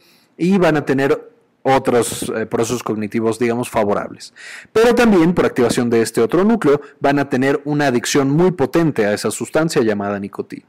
y 0.42 0.58
van 0.58 0.76
a 0.76 0.84
tener 0.84 1.30
otros 1.62 2.32
eh, 2.34 2.46
procesos 2.46 2.82
cognitivos, 2.82 3.38
digamos, 3.38 3.70
favorables. 3.70 4.34
Pero 4.72 4.92
también 4.92 5.34
por 5.34 5.46
activación 5.46 5.88
de 5.88 6.02
este 6.02 6.20
otro 6.20 6.42
núcleo 6.42 6.80
van 6.98 7.20
a 7.20 7.28
tener 7.28 7.62
una 7.64 7.86
adicción 7.86 8.28
muy 8.28 8.50
potente 8.50 9.06
a 9.06 9.12
esa 9.12 9.30
sustancia 9.30 9.82
llamada 9.82 10.18
nicotina. 10.18 10.66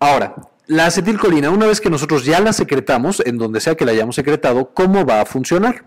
Ahora, 0.00 0.34
la 0.66 0.86
acetilcolina, 0.86 1.50
una 1.50 1.66
vez 1.66 1.80
que 1.80 1.90
nosotros 1.90 2.24
ya 2.24 2.40
la 2.40 2.52
secretamos, 2.52 3.22
en 3.24 3.38
donde 3.38 3.60
sea 3.60 3.76
que 3.76 3.84
la 3.84 3.92
hayamos 3.92 4.16
secretado, 4.16 4.74
¿cómo 4.74 5.06
va 5.06 5.20
a 5.20 5.26
funcionar? 5.26 5.84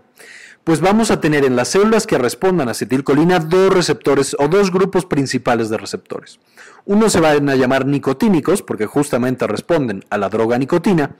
Pues 0.64 0.82
vamos 0.82 1.10
a 1.10 1.20
tener 1.20 1.44
en 1.46 1.56
las 1.56 1.68
células 1.68 2.06
que 2.06 2.18
respondan 2.18 2.68
a 2.68 2.72
acetilcolina 2.72 3.38
dos 3.38 3.72
receptores 3.72 4.36
o 4.38 4.46
dos 4.46 4.70
grupos 4.70 5.06
principales 5.06 5.70
de 5.70 5.78
receptores. 5.78 6.38
Unos 6.84 7.12
se 7.12 7.20
van 7.20 7.48
a 7.48 7.56
llamar 7.56 7.86
nicotínicos 7.86 8.62
porque 8.62 8.84
justamente 8.84 9.46
responden 9.46 10.04
a 10.10 10.18
la 10.18 10.28
droga 10.28 10.58
nicotina 10.58 11.16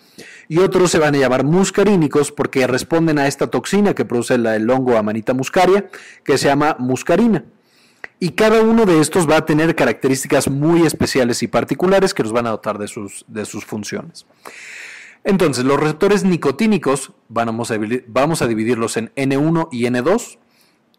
y 0.46 0.58
otros 0.58 0.90
se 0.90 0.98
van 0.98 1.14
a 1.14 1.18
llamar 1.18 1.44
muscarínicos 1.44 2.32
porque 2.32 2.66
responden 2.66 3.18
a 3.18 3.26
esta 3.26 3.46
toxina 3.46 3.94
que 3.94 4.04
produce 4.04 4.34
el 4.34 4.68
hongo 4.68 4.98
Amanita 4.98 5.32
muscaria 5.32 5.88
que 6.22 6.36
se 6.36 6.48
llama 6.48 6.76
muscarina. 6.78 7.44
Y 8.18 8.32
cada 8.32 8.60
uno 8.60 8.84
de 8.84 9.00
estos 9.00 9.28
va 9.28 9.38
a 9.38 9.46
tener 9.46 9.74
características 9.74 10.50
muy 10.50 10.84
especiales 10.84 11.42
y 11.42 11.46
particulares 11.46 12.12
que 12.12 12.22
nos 12.22 12.32
van 12.32 12.46
a 12.46 12.50
dotar 12.50 12.76
de 12.76 12.86
sus, 12.86 13.24
de 13.26 13.46
sus 13.46 13.64
funciones. 13.64 14.26
Entonces, 15.24 15.64
los 15.64 15.78
receptores 15.78 16.24
nicotínicos 16.24 17.12
vamos 17.28 17.70
a, 17.70 17.78
vamos 18.06 18.42
a 18.42 18.46
dividirlos 18.46 18.96
en 18.96 19.12
N1 19.14 19.68
y 19.70 19.84
N2 19.84 20.38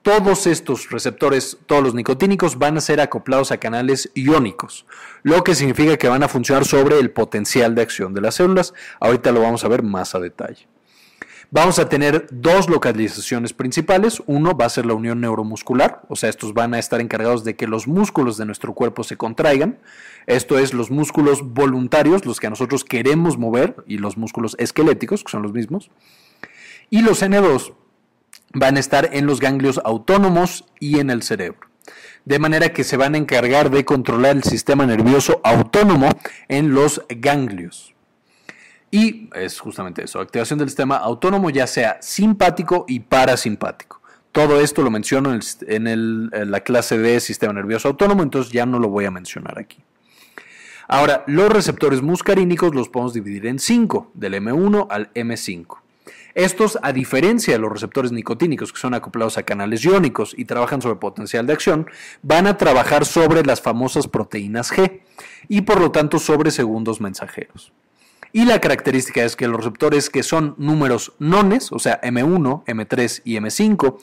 todos 0.02 0.48
estos 0.48 0.90
receptores, 0.90 1.60
todos 1.68 1.84
los 1.84 1.94
nicotínicos, 1.94 2.58
van 2.58 2.78
a 2.78 2.82
ser 2.82 3.02
acoplados 3.02 3.52
a 3.52 3.58
canales 3.58 4.12
iónicos, 4.16 4.88
lo 5.22 5.44
que 5.44 5.54
significa 5.54 5.98
que 5.98 6.08
van 6.08 6.24
a 6.24 6.28
funcionar 6.28 6.66
sobre 6.66 6.98
el 6.98 7.12
potencial 7.12 7.76
de 7.76 7.84
acción 7.84 8.14
de 8.14 8.22
las 8.22 8.36
células. 8.36 8.74
Ahorita 9.00 9.32
lo 9.32 9.42
vamos 9.42 9.64
a 9.64 9.68
ver 9.68 9.84
más 9.84 10.16
a 10.16 10.20
detalle. 10.20 10.68
Vamos 11.54 11.80
a 11.80 11.90
tener 11.90 12.28
dos 12.32 12.70
localizaciones 12.70 13.52
principales. 13.52 14.24
Uno 14.26 14.56
va 14.56 14.68
a 14.68 14.70
ser 14.70 14.86
la 14.86 14.94
unión 14.94 15.20
neuromuscular, 15.20 16.02
o 16.08 16.16
sea, 16.16 16.30
estos 16.30 16.54
van 16.54 16.74
a 16.74 16.80
estar 16.80 17.02
encargados 17.02 17.44
de 17.44 17.58
que 17.58 17.68
los 17.68 17.90
músculos 17.90 18.38
de 18.38 18.46
nuestro 18.46 18.74
cuerpo 18.74 19.04
se 19.04 19.18
contraigan. 19.18 19.78
Esto 20.28 20.58
es 20.58 20.74
los 20.74 20.92
músculos 20.92 21.42
voluntarios, 21.42 22.26
los 22.26 22.40
que 22.40 22.50
nosotros 22.50 22.86
queremos 22.86 23.38
mover, 23.38 23.76
y 23.86 23.98
los 23.98 24.16
músculos 24.16 24.56
esqueléticos, 24.60 25.26
que 25.26 25.32
son 25.32 25.42
los 25.42 25.52
mismos. 25.52 25.92
Y 26.90 27.02
los 27.02 27.22
N2 27.22 27.74
van 28.54 28.78
a 28.78 28.80
estar 28.80 29.10
en 29.12 29.26
los 29.26 29.42
ganglios 29.42 29.82
autónomos 29.84 30.64
y 30.80 31.00
en 31.00 31.10
el 31.10 31.22
cerebro. 31.22 31.68
De 32.24 32.40
manera 32.40 32.72
que 32.72 32.86
se 32.86 32.96
van 32.96 33.14
a 33.16 33.18
encargar 33.18 33.72
de 33.72 33.84
controlar 33.84 34.38
el 34.38 34.44
sistema 34.44 34.86
nervioso 34.86 35.42
autónomo 35.44 36.12
en 36.48 36.74
los 36.74 37.02
ganglios. 37.10 37.91
Y 38.92 39.30
es 39.34 39.58
justamente 39.58 40.04
eso, 40.04 40.20
activación 40.20 40.60
del 40.60 40.68
sistema 40.68 40.98
autónomo 40.98 41.50
ya 41.50 41.66
sea 41.66 41.98
simpático 42.02 42.84
y 42.90 43.00
parasimpático. 43.00 44.02
Todo 44.34 44.60
esto 44.60 44.82
lo 44.82 44.92
menciono 44.92 45.38
en, 45.62 46.30
la 46.52 46.60
clase 46.62 46.98
de 46.98 47.20
sistema 47.22 47.54
nervioso 47.54 47.88
autónomo, 47.88 48.22
entonces 48.22 48.52
ya 48.52 48.66
no 48.66 48.80
lo 48.80 48.90
voy 48.90 49.06
a 49.06 49.12
mencionar 49.12 49.58
aquí. 49.58 49.78
Ahora, 50.90 51.24
los 51.26 51.50
receptores 51.50 52.02
muscarínicos 52.02 52.76
los 52.76 52.90
podemos 52.90 53.14
dividir 53.14 53.46
en 53.46 53.60
5, 53.60 54.12
del 54.14 54.34
M1 54.36 54.88
al 54.90 55.14
M5. 55.14 55.80
Estos, 56.34 56.78
a 56.82 56.92
diferencia 56.94 57.54
de 57.54 57.60
los 57.60 57.72
receptores 57.72 58.12
nicotínicos 58.12 58.72
que 58.72 58.80
son 58.80 58.94
acoplados 58.94 59.38
a 59.38 59.44
canales 59.44 59.84
iónicos 59.84 60.34
y 60.38 60.46
trabajan 60.46 60.82
sobre 60.82 60.96
potencial 60.96 61.46
de 61.46 61.54
acción, 61.54 61.88
van 62.22 62.48
a 62.48 62.58
trabajar 62.58 63.06
sobre 63.06 63.44
las 63.44 63.62
famosas 63.62 64.08
proteínas 64.08 64.72
G 64.72 65.02
y 65.50 65.62
por 65.62 65.80
lo 65.80 65.92
tanto 65.92 66.20
sobre 66.20 66.52
segundos 66.52 67.02
mensajeros. 67.02 67.74
Y 68.34 68.46
la 68.46 68.62
característica 68.62 69.24
es 69.24 69.36
que 69.36 69.48
los 69.48 69.58
receptores 69.58 70.10
que 70.10 70.24
son 70.24 70.56
números 70.58 71.14
nones, 71.20 71.72
o 71.72 71.80
sea 71.80 72.00
M1, 72.02 72.64
M3 72.66 73.22
y 73.26 73.36
M5, 73.36 73.98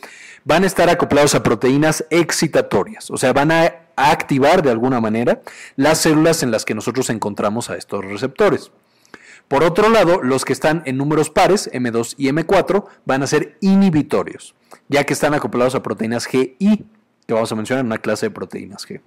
van 0.45 0.65
a 0.65 0.67
estar 0.67 0.91
acoplados 0.91 1.35
a 1.35 1.43
proteínas 1.43 2.05
excitatorias, 2.11 3.11
o 3.11 3.17
sea, 3.17 3.33
van 3.33 3.53
a 3.53 3.75
activar 3.97 4.63
de 4.63 4.71
alguna 4.71 5.01
manera 5.01 5.43
las 5.77 5.99
células 5.99 6.43
en 6.43 6.51
las 6.51 6.65
que 6.65 6.75
nosotros 6.75 7.11
encontramos 7.11 7.71
a 7.71 7.77
estos 7.77 8.05
receptores. 8.05 8.71
Por 9.49 9.65
otro 9.65 9.89
lado, 9.89 10.23
los 10.23 10.45
que 10.45 10.53
están 10.53 10.83
en 10.85 10.99
números 10.99 11.31
pares, 11.31 11.71
M2 11.73 12.15
y 12.19 12.29
M4, 12.29 12.85
van 13.07 13.23
a 13.23 13.27
ser 13.27 13.57
inhibitorios, 13.63 14.55
ya 14.89 15.05
que 15.05 15.15
están 15.15 15.33
acoplados 15.33 15.75
a 15.75 15.83
proteínas 15.83 16.27
GI, 16.27 16.85
que 17.27 17.35
vamos 17.35 17.51
a 17.51 17.55
mencionar 17.55 17.81
en 17.81 17.87
una 17.87 17.99
clase 17.99 18.27
de 18.27 18.31
proteínas 18.31 18.87
G. 18.87 19.01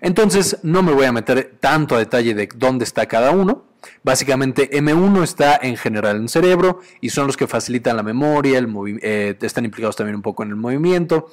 Entonces, 0.00 0.58
no 0.62 0.82
me 0.82 0.92
voy 0.92 1.06
a 1.06 1.12
meter 1.12 1.56
tanto 1.58 1.96
a 1.96 1.98
detalle 1.98 2.34
de 2.34 2.48
dónde 2.54 2.84
está 2.84 3.06
cada 3.06 3.30
uno. 3.30 3.64
Básicamente, 4.02 4.70
M1 4.70 5.22
está 5.22 5.58
en 5.60 5.76
general 5.76 6.16
en 6.16 6.28
cerebro 6.28 6.80
y 7.00 7.10
son 7.10 7.26
los 7.26 7.36
que 7.36 7.46
facilitan 7.46 7.96
la 7.96 8.02
memoria, 8.02 8.64
eh, 9.02 9.36
están 9.40 9.64
implicados 9.64 9.96
también 9.96 10.16
un 10.16 10.22
poco 10.22 10.42
en 10.42 10.50
el 10.50 10.56
movimiento 10.56 11.28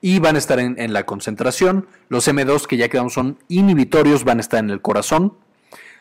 y 0.00 0.18
van 0.18 0.34
a 0.34 0.38
estar 0.38 0.58
en, 0.58 0.92
la 0.92 1.06
concentración. 1.06 1.86
Los 2.08 2.26
M2 2.28 2.66
que 2.66 2.76
ya 2.76 2.88
quedamos 2.88 3.14
son 3.14 3.38
inhibitorios, 3.48 4.24
van 4.24 4.38
a 4.38 4.40
estar 4.40 4.60
en 4.62 4.70
el 4.70 4.80
corazón, 4.80 5.34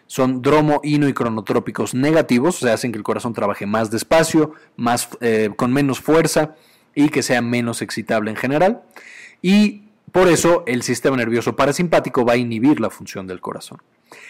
son 0.08 0.42
dromo, 0.42 0.82
ino 0.84 1.08
y 1.08 1.14
cronotrópicos 1.14 1.94
negativos, 1.94 2.58
o 2.58 2.66
sea, 2.66 2.74
hacen 2.74 2.92
que 2.92 2.98
el 2.98 3.04
corazón 3.04 3.34
trabaje 3.34 3.66
más 3.66 3.92
despacio, 3.92 4.54
más, 4.76 5.08
eh, 5.22 5.52
con 5.56 5.72
menos 5.72 6.02
fuerza 6.02 6.56
y 6.96 7.10
que 7.10 7.24
sea 7.24 7.42
menos 7.42 7.82
excitable 7.82 8.32
en 8.32 8.38
general. 8.38 8.82
Y 9.42 9.84
por 10.12 10.28
eso 10.28 10.64
el 10.68 10.84
sistema 10.84 11.18
nervioso 11.18 11.56
parasimpático 11.56 12.26
va 12.26 12.34
a 12.34 12.38
inhibir 12.38 12.80
la 12.80 12.90
función 12.90 13.28
del 13.28 13.40
corazón. 13.40 13.80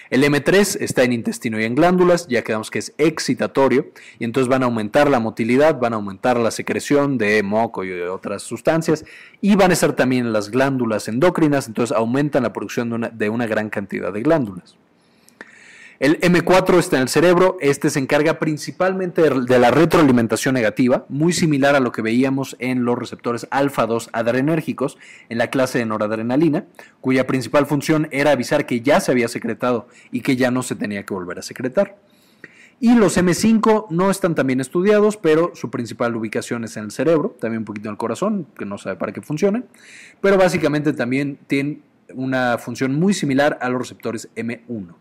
El 0.09 0.23
M3 0.23 0.77
está 0.79 1.03
en 1.03 1.13
intestino 1.13 1.59
y 1.59 1.63
en 1.63 1.73
glándulas, 1.73 2.27
ya 2.27 2.43
quedamos 2.43 2.69
que 2.69 2.79
es 2.79 2.93
excitatorio, 2.97 3.87
y 4.19 4.25
entonces 4.25 4.47
van 4.47 4.61
a 4.61 4.65
aumentar 4.65 5.09
la 5.09 5.19
motilidad, 5.19 5.79
van 5.79 5.93
a 5.93 5.95
aumentar 5.95 6.37
la 6.37 6.51
secreción 6.51 7.17
de 7.17 7.41
moco 7.41 7.83
y 7.83 7.89
de 7.89 8.09
otras 8.09 8.43
sustancias, 8.43 9.05
y 9.41 9.55
van 9.55 9.71
a 9.71 9.73
estar 9.73 9.93
también 9.93 10.33
las 10.33 10.51
glándulas 10.51 11.07
endocrinas, 11.07 11.67
entonces 11.67 11.95
aumentan 11.95 12.43
la 12.43 12.53
producción 12.53 13.09
de 13.13 13.29
una 13.29 13.47
gran 13.47 13.69
cantidad 13.69 14.13
de 14.13 14.21
glándulas. 14.21 14.77
El 16.01 16.19
M4 16.19 16.79
está 16.79 16.95
en 16.95 17.03
el 17.03 17.09
cerebro, 17.09 17.57
este 17.61 17.91
se 17.91 17.99
encarga 17.99 18.39
principalmente 18.39 19.21
de 19.21 19.59
la 19.59 19.69
retroalimentación 19.69 20.55
negativa, 20.55 21.05
muy 21.09 21.31
similar 21.31 21.75
a 21.75 21.79
lo 21.79 21.91
que 21.91 22.01
veíamos 22.01 22.55
en 22.57 22.85
los 22.85 22.97
receptores 22.97 23.45
alfa-2 23.51 24.09
adrenérgicos 24.11 24.97
en 25.29 25.37
la 25.37 25.51
clase 25.51 25.77
de 25.77 25.85
noradrenalina, 25.85 26.65
cuya 27.01 27.27
principal 27.27 27.67
función 27.67 28.07
era 28.09 28.31
avisar 28.31 28.65
que 28.65 28.81
ya 28.81 28.99
se 28.99 29.11
había 29.11 29.27
secretado 29.27 29.89
y 30.11 30.21
que 30.21 30.37
ya 30.37 30.49
no 30.49 30.63
se 30.63 30.73
tenía 30.73 31.05
que 31.05 31.13
volver 31.13 31.37
a 31.37 31.43
secretar. 31.43 31.99
Y 32.79 32.95
los 32.95 33.15
M5 33.15 33.85
no 33.91 34.09
están 34.09 34.33
tan 34.33 34.47
bien 34.47 34.59
estudiados, 34.59 35.17
pero 35.17 35.51
su 35.53 35.69
principal 35.69 36.15
ubicación 36.15 36.63
es 36.63 36.77
en 36.77 36.85
el 36.85 36.91
cerebro, 36.91 37.37
también 37.39 37.59
un 37.59 37.65
poquito 37.65 37.89
en 37.89 37.91
el 37.91 37.99
corazón, 37.99 38.47
que 38.57 38.65
no 38.65 38.79
sabe 38.79 38.95
para 38.95 39.11
qué 39.11 39.21
funcionan, 39.21 39.65
pero 40.19 40.39
básicamente 40.39 40.93
también 40.93 41.37
tienen 41.45 41.83
una 42.15 42.57
función 42.57 42.95
muy 42.95 43.13
similar 43.13 43.59
a 43.61 43.69
los 43.69 43.81
receptores 43.81 44.29
M1. 44.35 44.95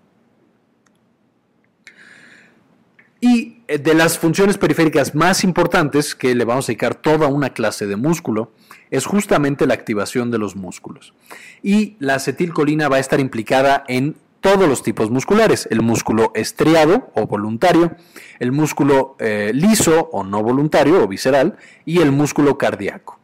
Y 3.21 3.63
eh, 3.69 3.79
de 3.79 3.95
las 3.95 4.19
funciones 4.19 4.57
periféricas 4.57 5.15
más 5.15 5.45
importantes, 5.45 6.15
que 6.15 6.35
le 6.35 6.45
vamos 6.45 6.67
a 6.67 6.69
dedicar 6.69 6.95
toda 6.95 7.27
una 7.27 7.51
clase 7.51 7.87
de 7.87 7.97
músculo, 7.97 8.53
es 8.91 9.07
justamente 9.07 9.67
la 9.67 9.75
activación 9.75 10.31
de 10.31 10.39
los 10.39 10.57
músculos. 10.57 11.15
Y 11.63 11.97
la 11.99 12.15
acetilcolina 12.15 12.89
va 12.89 12.97
a 12.97 13.01
estar 13.01 13.21
implicada 13.21 13.85
en 13.89 14.17
todos 14.41 14.69
los 14.69 14.83
tipos 14.83 15.11
musculares, 15.11 15.69
el 15.71 15.83
músculo 15.83 16.33
estriado 16.35 17.11
o 17.15 17.27
voluntario, 17.27 17.95
el 18.39 18.53
músculo 18.53 19.17
eh, 19.19 19.53
liso 19.55 20.09
o 20.13 20.25
no 20.25 20.43
voluntario 20.43 21.03
o 21.03 21.09
visceral 21.09 21.57
y 21.85 22.01
el 22.01 22.11
músculo 22.11 22.57
cardíaco. 22.57 23.19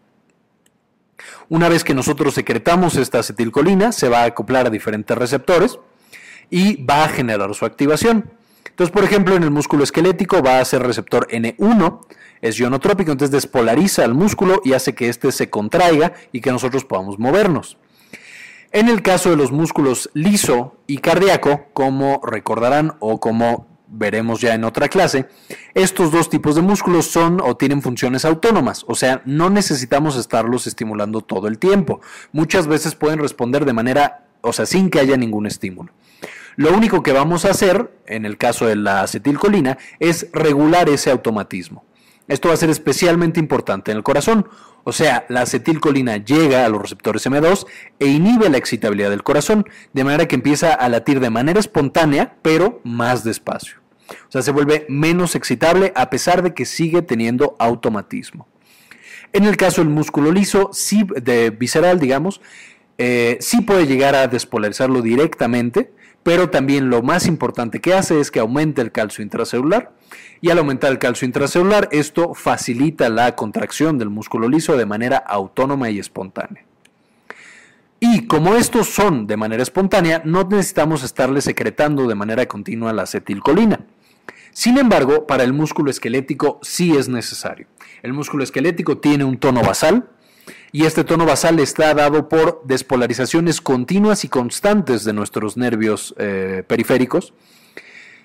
Una 1.48 1.68
vez 1.68 1.84
que 1.84 1.94
nosotros 1.94 2.34
secretamos 2.34 2.96
esta 2.96 3.20
acetilcolina, 3.20 3.92
se 3.92 4.08
va 4.08 4.22
a 4.22 4.26
acoplar 4.26 4.66
a 4.66 4.70
diferentes 4.70 5.16
receptores 5.16 5.78
y 6.50 6.84
va 6.84 7.04
a 7.04 7.08
generar 7.08 7.54
su 7.54 7.64
activación. 7.64 8.30
Entonces, 8.76 8.92
por 8.92 9.04
ejemplo, 9.04 9.34
en 9.34 9.42
el 9.42 9.50
músculo 9.50 9.84
esquelético 9.84 10.42
va 10.42 10.60
a 10.60 10.64
ser 10.66 10.82
receptor 10.82 11.26
N1, 11.28 12.00
es 12.42 12.58
ionotrópico, 12.58 13.10
entonces 13.10 13.32
despolariza 13.32 14.04
al 14.04 14.12
músculo 14.12 14.60
y 14.66 14.74
hace 14.74 14.94
que 14.94 15.08
éste 15.08 15.32
se 15.32 15.48
contraiga 15.48 16.12
y 16.30 16.42
que 16.42 16.50
nosotros 16.50 16.84
podamos 16.84 17.18
movernos. 17.18 17.78
En 18.72 18.90
el 18.90 19.00
caso 19.00 19.30
de 19.30 19.36
los 19.36 19.50
músculos 19.50 20.10
liso 20.12 20.76
y 20.86 20.98
cardíaco, 20.98 21.68
como 21.72 22.20
recordarán 22.22 22.96
o 23.00 23.18
como 23.18 23.66
veremos 23.88 24.42
ya 24.42 24.52
en 24.52 24.64
otra 24.64 24.90
clase, 24.90 25.26
estos 25.72 26.12
dos 26.12 26.28
tipos 26.28 26.54
de 26.54 26.60
músculos 26.60 27.06
son 27.06 27.40
o 27.40 27.56
tienen 27.56 27.80
funciones 27.80 28.26
autónomas, 28.26 28.84
o 28.88 28.94
sea, 28.94 29.22
no 29.24 29.48
necesitamos 29.48 30.16
estarlos 30.16 30.66
estimulando 30.66 31.22
todo 31.22 31.48
el 31.48 31.58
tiempo. 31.58 32.02
Muchas 32.30 32.66
veces 32.66 32.94
pueden 32.94 33.20
responder 33.20 33.64
de 33.64 33.72
manera, 33.72 34.26
o 34.42 34.52
sea, 34.52 34.66
sin 34.66 34.90
que 34.90 35.00
haya 35.00 35.16
ningún 35.16 35.46
estímulo. 35.46 35.94
Lo 36.56 36.72
único 36.72 37.02
que 37.02 37.12
vamos 37.12 37.44
a 37.44 37.50
hacer, 37.50 37.90
en 38.06 38.24
el 38.24 38.38
caso 38.38 38.66
de 38.66 38.76
la 38.76 39.02
acetilcolina, 39.02 39.78
es 40.00 40.28
regular 40.32 40.88
ese 40.88 41.10
automatismo. 41.10 41.84
Esto 42.28 42.48
va 42.48 42.54
a 42.54 42.56
ser 42.58 42.70
especialmente 42.70 43.38
importante 43.38 43.90
en 43.92 43.98
el 43.98 44.02
corazón. 44.02 44.48
O 44.82 44.92
sea, 44.92 45.26
la 45.28 45.42
acetilcolina 45.42 46.16
llega 46.16 46.64
a 46.64 46.68
los 46.68 46.80
receptores 46.80 47.26
M2 47.26 47.66
e 47.98 48.06
inhibe 48.06 48.48
la 48.48 48.56
excitabilidad 48.56 49.10
del 49.10 49.22
corazón, 49.22 49.68
de 49.92 50.04
manera 50.04 50.26
que 50.26 50.36
empieza 50.36 50.72
a 50.72 50.88
latir 50.88 51.20
de 51.20 51.30
manera 51.30 51.60
espontánea, 51.60 52.36
pero 52.42 52.80
más 52.84 53.22
despacio. 53.22 53.78
O 54.28 54.30
sea, 54.30 54.42
se 54.42 54.52
vuelve 54.52 54.86
menos 54.88 55.34
excitable 55.34 55.92
a 55.94 56.10
pesar 56.10 56.42
de 56.42 56.54
que 56.54 56.64
sigue 56.64 57.02
teniendo 57.02 57.56
automatismo. 57.58 58.48
En 59.32 59.44
el 59.44 59.56
caso 59.56 59.82
del 59.82 59.90
músculo 59.90 60.32
liso, 60.32 60.70
sí, 60.72 61.06
de 61.20 61.50
visceral, 61.50 62.00
digamos, 62.00 62.40
eh, 62.98 63.36
sí 63.40 63.60
puede 63.60 63.86
llegar 63.86 64.14
a 64.14 64.28
despolarizarlo 64.28 65.02
directamente, 65.02 65.92
pero 66.26 66.50
también 66.50 66.90
lo 66.90 67.02
más 67.02 67.28
importante 67.28 67.80
que 67.80 67.94
hace 67.94 68.18
es 68.18 68.32
que 68.32 68.40
aumente 68.40 68.82
el 68.82 68.90
calcio 68.90 69.22
intracelular 69.22 69.92
y 70.40 70.50
al 70.50 70.58
aumentar 70.58 70.90
el 70.90 70.98
calcio 70.98 71.24
intracelular 71.24 71.88
esto 71.92 72.34
facilita 72.34 73.08
la 73.08 73.36
contracción 73.36 73.96
del 73.96 74.10
músculo 74.10 74.48
liso 74.48 74.76
de 74.76 74.86
manera 74.86 75.18
autónoma 75.18 75.88
y 75.88 76.00
espontánea. 76.00 76.64
Y 78.00 78.26
como 78.26 78.56
estos 78.56 78.88
son 78.88 79.28
de 79.28 79.36
manera 79.36 79.62
espontánea, 79.62 80.20
no 80.24 80.42
necesitamos 80.42 81.04
estarle 81.04 81.40
secretando 81.42 82.08
de 82.08 82.16
manera 82.16 82.46
continua 82.46 82.92
la 82.92 83.02
acetilcolina. 83.02 83.82
Sin 84.50 84.78
embargo, 84.78 85.28
para 85.28 85.44
el 85.44 85.52
músculo 85.52 85.92
esquelético 85.92 86.58
sí 86.60 86.96
es 86.96 87.08
necesario. 87.08 87.68
El 88.02 88.14
músculo 88.14 88.42
esquelético 88.42 88.98
tiene 88.98 89.22
un 89.22 89.38
tono 89.38 89.62
basal 89.62 90.08
y 90.76 90.84
este 90.84 91.04
tono 91.04 91.24
basal 91.24 91.58
está 91.58 91.94
dado 91.94 92.28
por 92.28 92.60
despolarizaciones 92.66 93.62
continuas 93.62 94.26
y 94.26 94.28
constantes 94.28 95.04
de 95.04 95.14
nuestros 95.14 95.56
nervios 95.56 96.14
eh, 96.18 96.64
periféricos, 96.66 97.32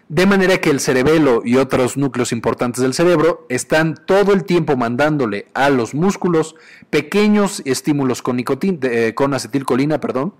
de 0.10 0.25
manera 0.25 0.58
que 0.58 0.70
el 0.70 0.81
cerebelo 0.81 1.43
y 1.46 1.55
otros 1.55 1.96
núcleos 1.96 2.34
importantes 2.34 2.81
del 2.81 2.93
cerebro 2.93 3.46
están 3.48 3.96
todo 4.05 4.34
el 4.34 4.43
tiempo 4.43 4.75
mandándole 4.75 5.48
a 5.53 5.70
los 5.70 5.93
músculos 5.93 6.55
pequeños 6.89 7.62
estímulos 7.63 8.22
con, 8.22 8.38
eh, 8.38 9.13
con 9.15 9.34
acetilcolina, 9.34 10.01
perdón, 10.01 10.34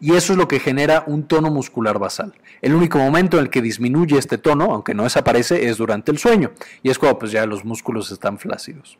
y 0.00 0.16
eso 0.16 0.32
es 0.32 0.36
lo 0.36 0.48
que 0.48 0.58
genera 0.58 1.04
un 1.06 1.28
tono 1.28 1.52
muscular 1.52 2.00
basal. 2.00 2.34
El 2.60 2.74
único 2.74 2.98
momento 2.98 3.36
en 3.38 3.44
el 3.44 3.50
que 3.50 3.62
disminuye 3.62 4.18
este 4.18 4.36
tono, 4.36 4.72
aunque 4.72 4.94
no 4.94 5.04
desaparece, 5.04 5.68
es 5.68 5.76
durante 5.76 6.10
el 6.10 6.18
sueño, 6.18 6.50
y 6.82 6.90
es 6.90 6.98
cuando 6.98 7.20
pues, 7.20 7.30
ya 7.30 7.46
los 7.46 7.64
músculos 7.64 8.10
están 8.10 8.40
flácidos. 8.40 8.98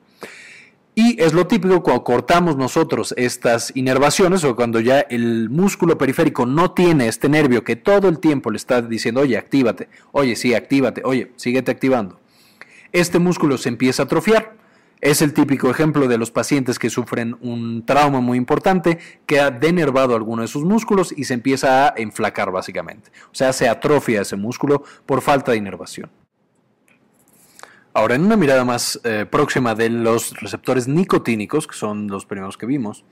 Y 1.01 1.15
es 1.23 1.33
lo 1.33 1.47
típico 1.47 1.81
cuando 1.81 2.03
cortamos 2.03 2.57
nosotros 2.57 3.15
estas 3.17 3.71
inervaciones 3.77 4.43
o 4.43 4.57
cuando 4.57 4.81
ya 4.81 4.99
el 4.99 5.49
músculo 5.49 5.97
periférico 5.97 6.45
no 6.45 6.73
tiene 6.73 7.07
este 7.07 7.29
nervio 7.29 7.63
que 7.63 7.77
todo 7.77 8.09
el 8.09 8.19
tiempo 8.19 8.51
le 8.51 8.57
está 8.57 8.83
diciendo, 8.83 9.21
oye, 9.21 9.39
actívate, 9.39 9.89
oye, 10.11 10.35
sí, 10.35 10.55
actívate, 10.55 11.03
oye, 11.05 11.31
síguete 11.37 11.71
activando. 11.71 12.19
Este 12.91 13.21
músculo 13.21 13.59
se 13.59 13.69
empieza 13.69 14.03
a 14.03 14.07
atrofiar 14.07 14.57
es 15.01 15.23
el 15.23 15.35
típico 15.35 15.71
ejemplo 15.71 16.09
de 16.09 16.19
los 16.19 16.33
pacientes 16.33 16.81
que 16.81 16.91
sufren 16.91 17.37
un 17.43 17.87
trauma 17.87 18.21
muy 18.21 18.37
importante, 18.37 18.99
que 19.25 19.39
ha 19.39 19.53
denervado 19.53 20.17
alguno 20.17 20.43
de 20.43 20.49
sus 20.49 20.65
músculos 20.65 21.15
y 21.17 21.27
se 21.27 21.35
empieza 21.35 21.87
a 21.87 21.95
enflacar 21.97 22.51
básicamente. 22.51 23.13
O 23.27 23.35
sea, 23.37 23.53
se 23.53 23.69
atrofia 23.69 24.23
ese 24.23 24.35
músculo 24.35 24.83
por 25.07 25.21
falta 25.21 25.53
de 25.53 25.59
inervación. 25.59 26.11
Ahora, 27.99 28.15
en 28.15 28.25
una 28.25 28.37
mirada 28.37 28.65
más 28.65 29.01
eh, 29.03 29.27
próxima 29.29 29.75
de 29.75 29.91
los 29.91 30.31
receptores 30.41 30.87
nicotínicos, 30.87 31.67
que 31.67 31.75
son 31.75 32.07
los 32.07 32.27
primeros 32.27 32.57
que 32.57 32.65
vimos, 32.65 33.05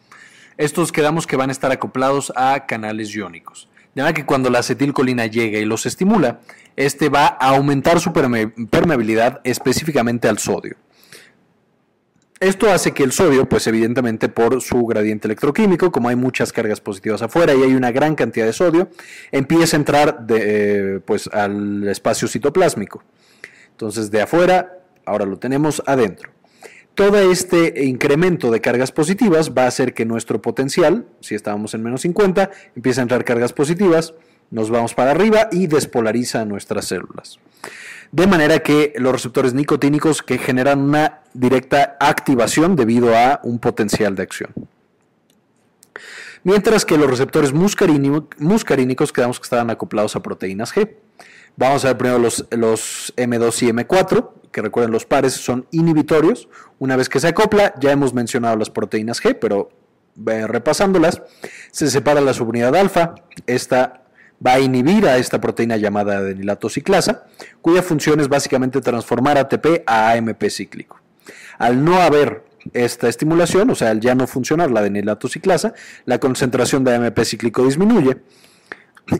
estos 0.58 0.92
quedamos 0.92 1.26
que 1.26 1.34
van 1.34 1.48
a 1.48 1.52
estar 1.52 1.72
acoplados 1.72 2.32
a 2.36 2.66
canales 2.66 3.12
iónicos. 3.12 3.68
De 3.96 4.02
manera 4.02 4.14
que 4.14 4.24
cuando 4.24 4.48
la 4.48 4.60
acetilcolina 4.60 5.26
llega 5.26 5.58
y 5.58 5.64
los 5.64 5.86
estimula, 5.86 6.38
este 6.76 7.08
va 7.08 7.26
a 7.26 7.48
aumentar 7.48 7.98
su 7.98 8.12
permeabilidad 8.12 9.40
específicamente 9.42 10.28
al 10.28 10.38
sodio. 10.38 10.76
Esto 12.38 12.70
hace 12.70 12.92
que 12.92 13.02
el 13.02 13.10
sodio, 13.10 13.48
pues 13.48 13.66
evidentemente 13.66 14.28
por 14.28 14.62
su 14.62 14.86
gradiente 14.86 15.26
electroquímico, 15.26 15.90
como 15.90 16.10
hay 16.10 16.16
muchas 16.16 16.52
cargas 16.52 16.80
positivas 16.80 17.22
afuera 17.22 17.56
y 17.56 17.62
hay 17.64 17.74
una 17.74 17.90
gran 17.90 18.14
cantidad 18.14 18.46
de 18.46 18.52
sodio, 18.52 18.88
empiece 19.32 19.74
a 19.74 19.80
entrar 19.80 20.20
de, 20.28 21.02
pues, 21.04 21.26
al 21.32 21.88
espacio 21.88 22.28
citoplásmico. 22.28 23.02
Entonces 23.76 24.10
de 24.10 24.22
afuera, 24.22 24.75
ahora 25.06 25.25
lo 25.25 25.38
tenemos 25.38 25.82
adentro. 25.86 26.30
Todo 26.94 27.18
este 27.30 27.84
incremento 27.84 28.50
de 28.50 28.60
cargas 28.60 28.92
positivas 28.92 29.52
va 29.56 29.64
a 29.64 29.68
hacer 29.68 29.94
que 29.94 30.04
nuestro 30.04 30.40
potencial, 30.42 31.06
si 31.20 31.34
estábamos 31.34 31.75
en 31.75 31.82
menos 31.82 32.02
50, 32.02 32.50
empiece 32.75 33.00
a 33.00 33.02
entrar 33.02 33.25
cargas 33.25 33.52
positivas, 33.52 34.14
nos 34.50 34.71
vamos 34.71 34.95
para 34.95 35.10
arriba 35.10 35.49
y 35.50 35.66
despolariza 35.66 36.45
nuestras 36.45 36.86
células 36.86 37.38
de 38.12 38.26
manera 38.26 38.60
que 38.60 38.95
los 38.97 39.12
receptores 39.12 39.54
nicotínicos 39.54 40.23
que 40.23 40.38
generan 40.38 40.80
una 40.80 41.21
directa 41.34 41.97
activación 42.00 42.76
debido 42.76 43.16
a 43.16 43.40
un 43.42 43.58
potencial 43.58 44.14
de 44.14 44.23
acción. 44.23 44.50
Mientras 46.45 46.84
que 46.84 46.97
los 46.97 47.10
receptores 47.10 47.52
muscarínicos 47.52 49.12
quedamos 49.12 49.40
que 49.40 49.45
estaban 49.45 49.71
acoplados 49.71 50.14
a 50.14 50.23
proteínas 50.23 50.73
G. 50.73 50.92
Vamos 51.56 51.84
a 51.84 51.88
ver 51.88 51.99
primero 51.99 52.19
los, 52.19 52.47
los 52.50 53.14
M2 53.16 53.62
y 53.62 53.73
M4, 53.73 54.30
que 54.52 54.62
recuerden 54.62 54.92
los 54.92 55.06
pares 55.06 55.32
son 55.34 55.66
inhibitorios. 55.71 56.49
Una 56.78 56.97
vez 56.97 57.08
que 57.08 57.21
se 57.21 57.28
acopla, 57.28 57.75
ya 57.80 57.92
hemos 57.92 58.12
mencionado 58.14 58.56
las 58.56 58.71
proteínas 58.71 59.23
G, 59.23 59.38
pero 59.40 59.71
eh, 60.26 60.47
repasándolas, 60.47 61.23
se 61.71 61.90
separa 61.90 62.21
la 62.21 62.32
subunidad 62.32 62.75
alfa, 62.75 63.14
esta 63.47 64.02
va 64.45 64.54
a 64.54 64.60
inhibir 64.60 65.06
a 65.06 65.19
esta 65.19 65.40
proteína 65.40 65.76
llamada 65.76 66.19
adenilato 66.19 66.69
ciclasa, 66.69 67.26
cuya 67.60 67.82
función 67.82 68.21
es 68.21 68.28
básicamente 68.28 68.80
transformar 68.80 69.38
ATP 69.38 69.82
a 69.86 70.12
AMP 70.12 70.42
cíclico. 70.49 71.00
Al 71.58 71.84
no 71.84 72.00
haber 72.00 72.45
esta 72.73 73.08
estimulación, 73.08 73.71
o 73.71 73.75
sea, 73.75 73.90
al 73.90 74.00
ya 74.00 74.14
no 74.14 74.26
funcionar 74.26 74.71
la 74.71 74.80
adenilato 74.80 75.28
ciclasa, 75.28 75.75
la 76.04 76.19
concentración 76.19 76.84
de 76.84 76.95
AMP 76.95 77.19
cíclico 77.25 77.64
disminuye 77.64 78.19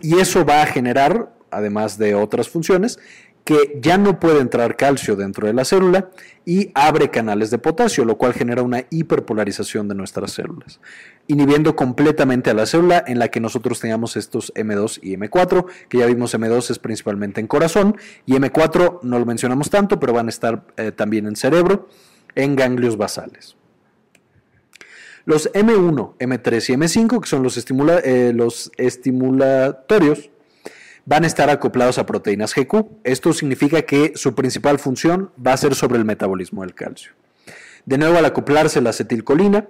y 0.01 0.19
eso 0.19 0.45
va 0.45 0.63
a 0.63 0.67
generar, 0.67 1.36
además 1.51 1.99
de 1.99 2.15
otras 2.15 2.49
funciones, 2.49 2.99
que 3.47 3.79
ya 3.81 3.97
no 3.97 4.19
puede 4.19 4.41
entrar 4.41 4.77
calcio 4.77 5.15
dentro 5.15 5.47
de 5.47 5.53
la 5.53 5.65
célula 5.65 6.11
y 6.45 6.73
abre 6.75 7.13
canales 7.13 7.49
de 7.53 7.59
potasio, 7.59 8.05
lo 8.05 8.19
cual 8.19 8.33
genera 8.33 8.63
una 8.63 8.87
hiperpolarización 8.91 9.87
de 9.87 9.95
nuestras 9.95 10.33
células, 10.33 10.81
inhibiendo 11.29 11.77
completamente 11.77 12.51
a 12.51 12.55
la 12.55 12.67
célula 12.67 13.05
en 13.07 13.21
la 13.21 13.29
que 13.29 13.39
nosotros 13.39 13.79
tengamos 13.79 14.17
estos 14.17 14.53
M2 14.55 14.99
y 15.01 15.17
M4, 15.17 15.65
que 15.89 15.99
ya 15.99 16.07
vimos 16.07 16.35
M2 16.35 16.71
es 16.71 16.81
principalmente 16.81 17.41
en 17.41 17.47
corazón 17.47 17.97
y 18.27 18.33
M4 18.33 18.99
no 19.03 19.19
lo 19.21 19.25
mencionamos 19.25 19.71
tanto, 19.71 20.01
pero 20.01 20.13
van 20.13 20.27
a 20.27 20.31
estar 20.31 20.65
eh, 20.77 20.91
también 20.91 21.29
en 21.29 21.37
cerebro, 21.37 21.89
en 22.35 22.57
ganglios 22.57 22.97
basales. 22.97 23.57
Los 25.25 25.53
M1, 25.53 26.17
M3 26.19 26.71
y 26.71 26.73
M5, 26.75 27.21
que 27.21 27.29
son 27.29 27.45
los, 27.45 27.57
eh, 27.59 28.33
los 28.35 28.73
estimulatorios, 28.77 30.31
van 31.07 31.25
a 31.25 31.27
estar 31.27 31.49
acoplados 31.49 31.99
a 31.99 32.05
proteínas 32.05 32.55
GQ. 32.55 32.85
Esto 33.05 33.33
significa 33.33 33.83
que 33.83 34.13
su 34.17 34.35
principal 34.35 34.79
función 34.79 35.31
va 35.45 35.55
a 35.55 35.57
ser 35.57 35.75
sobre 35.75 35.99
el 35.99 36.05
metabolismo 36.05 36.63
del 36.63 36.75
calcio. 36.75 37.13
De 37.87 37.97
nuevo, 37.97 38.19
al 38.19 38.25
acoplarse 38.25 38.81
la 38.81 38.91
acetilcolina, 38.91 39.69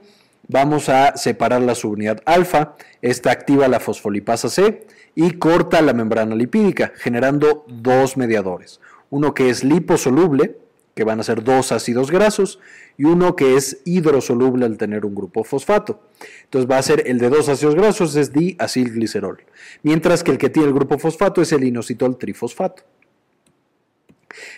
vamos 0.49 0.89
a 0.89 1.17
separar 1.17 1.61
la 1.61 1.75
subunidad 1.75 2.23
alfa. 2.25 2.75
Esta 3.03 3.31
activa 3.31 3.69
la 3.69 3.79
fosfolipasa 3.79 4.49
C 4.49 4.87
y 5.15 5.33
corta 5.33 5.83
la 5.83 5.93
membrana 5.93 6.35
lipídica, 6.35 6.93
generando 6.97 7.67
dos 7.69 8.17
mediadores. 8.17 8.81
Uno 9.11 9.35
que 9.35 9.51
es 9.51 9.63
liposoluble, 9.63 10.57
que 10.97 11.05
van 11.05 11.21
a 11.21 11.23
ser 11.23 11.45
dos 11.45 11.73
ácidos 11.73 12.11
grasos, 12.11 12.59
y 12.97 13.05
uno 13.05 13.37
que 13.37 13.55
es 13.55 13.83
hidrosoluble 13.85 14.65
al 14.65 14.79
tener 14.79 15.05
un 15.05 15.15
grupo 15.15 15.45
fosfato. 15.45 16.09
Entonces 16.45 16.71
va 16.71 16.79
a 16.79 16.83
ser 16.83 17.03
el 17.07 17.19
de 17.19 17.29
dos 17.29 17.51
ácidos 17.51 17.75
grasos, 17.75 18.17
es 18.17 18.33
diacilglicerol, 18.33 19.45
mientras 19.83 20.25
que 20.25 20.31
el 20.31 20.39
que 20.39 20.49
tiene 20.49 20.69
el 20.69 20.75
grupo 20.75 20.99
fosfato 20.99 21.43
es 21.43 21.53
el 21.53 21.65
inositol 21.65 22.17
trifosfato. 22.17 22.85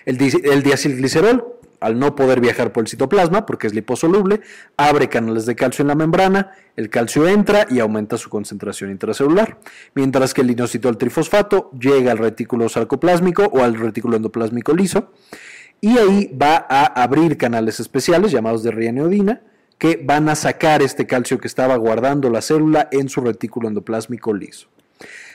El, 0.07 0.17
el 0.45 0.63
diacilglicerol, 0.63 1.57
al 1.81 1.99
no 1.99 2.15
poder 2.15 2.41
viajar 2.41 2.73
por 2.73 2.85
el 2.85 2.89
citoplasma, 2.89 3.45
porque 3.45 3.67
es 3.67 3.75
liposoluble, 3.75 4.41
abre 4.77 5.09
canales 5.09 5.45
de 5.45 5.57
calcio 5.57 5.83
en 5.83 5.89
la 5.89 5.97
membrana, 5.97 6.53
el 6.77 6.89
calcio 6.89 7.27
entra 7.27 7.67
y 7.69 7.81
aumenta 7.81 8.17
su 8.17 8.31
concentración 8.31 8.93
intracelular, 8.93 9.59
mientras 9.97 10.35
que 10.35 10.43
el 10.43 10.53
inositol 10.53 10.99
trifosfato 10.99 11.73
llega 11.73 12.13
al 12.13 12.19
retículo 12.19 12.69
sarcoplásmico 12.69 13.43
o 13.47 13.65
al 13.65 13.75
retículo 13.75 14.17
endoplásmico 14.17 14.73
liso, 14.73 15.11
y 15.81 15.99
ahí 15.99 16.37
va 16.41 16.67
a 16.69 16.87
abrir 17.03 17.37
canales 17.37 17.81
especiales 17.81 18.33
llamados 18.33 18.63
de 18.63 18.71
rianeodina 18.71 19.43
que 19.79 20.01
van 20.03 20.29
a 20.29 20.35
sacar 20.35 20.83
este 20.83 21.07
calcio 21.07 21.39
que 21.39 21.47
estaba 21.47 21.77
guardando 21.77 22.31
la 22.31 22.43
célula 22.43 22.89
en 22.91 23.09
su 23.09 23.21
retículo 23.21 23.69
endoplásmico 23.69 24.35
liso. 24.35 24.69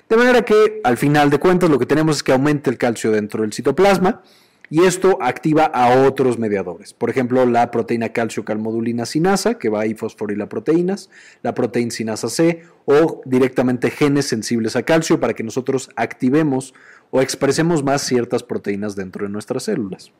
De 0.09 0.17
manera 0.17 0.43
que 0.43 0.81
al 0.83 0.97
final 0.97 1.29
de 1.29 1.39
cuentas 1.39 1.69
lo 1.69 1.79
que 1.79 1.85
tenemos 1.85 2.17
es 2.17 2.23
que 2.23 2.33
aumente 2.33 2.69
el 2.69 2.77
calcio 2.77 3.11
dentro 3.11 3.41
del 3.41 3.53
citoplasma 3.53 4.21
y 4.69 4.83
esto 4.83 5.17
activa 5.21 5.65
a 5.65 6.05
otros 6.05 6.39
mediadores. 6.39 6.93
Por 6.93 7.09
ejemplo, 7.09 7.45
la 7.45 7.71
proteína 7.71 8.09
calcio 8.09 8.43
calmodulina 8.43 9.05
sinasa, 9.05 9.57
que 9.57 9.69
va 9.69 9.83
a 9.83 9.95
fosforilar 9.95 10.49
proteínas, 10.49 11.09
la 11.41 11.53
proteína 11.53 11.91
sinasa 11.91 12.27
C 12.27 12.63
o 12.85 13.21
directamente 13.25 13.91
genes 13.91 14.25
sensibles 14.25 14.75
a 14.75 14.83
calcio 14.83 15.19
para 15.19 15.33
que 15.33 15.43
nosotros 15.43 15.89
activemos 15.95 16.73
o 17.11 17.21
expresemos 17.21 17.83
más 17.83 18.01
ciertas 18.01 18.43
proteínas 18.43 18.95
dentro 18.95 19.25
de 19.25 19.31
nuestras 19.31 19.63
células. 19.63 20.11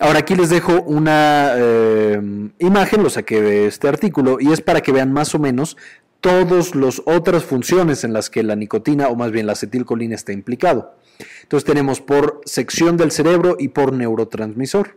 Ahora 0.00 0.20
aquí 0.20 0.34
les 0.34 0.50
dejo 0.50 0.82
una 0.82 1.52
eh, 1.56 2.50
imagen, 2.58 3.02
lo 3.02 3.10
saqué 3.10 3.42
de 3.42 3.66
este 3.66 3.88
artículo, 3.88 4.38
y 4.40 4.52
es 4.52 4.60
para 4.60 4.80
que 4.80 4.92
vean 4.92 5.12
más 5.12 5.34
o 5.34 5.38
menos 5.38 5.76
todas 6.20 6.74
las 6.74 7.02
otras 7.04 7.44
funciones 7.44 8.04
en 8.04 8.12
las 8.12 8.30
que 8.30 8.42
la 8.42 8.56
nicotina 8.56 9.08
o 9.08 9.16
más 9.16 9.32
bien 9.32 9.46
la 9.46 9.52
acetilcolina 9.52 10.14
está 10.14 10.32
implicado. 10.32 10.94
Entonces 11.42 11.66
tenemos 11.66 12.00
por 12.00 12.40
sección 12.44 12.96
del 12.96 13.10
cerebro 13.10 13.56
y 13.58 13.68
por 13.68 13.92
neurotransmisor. 13.92 14.96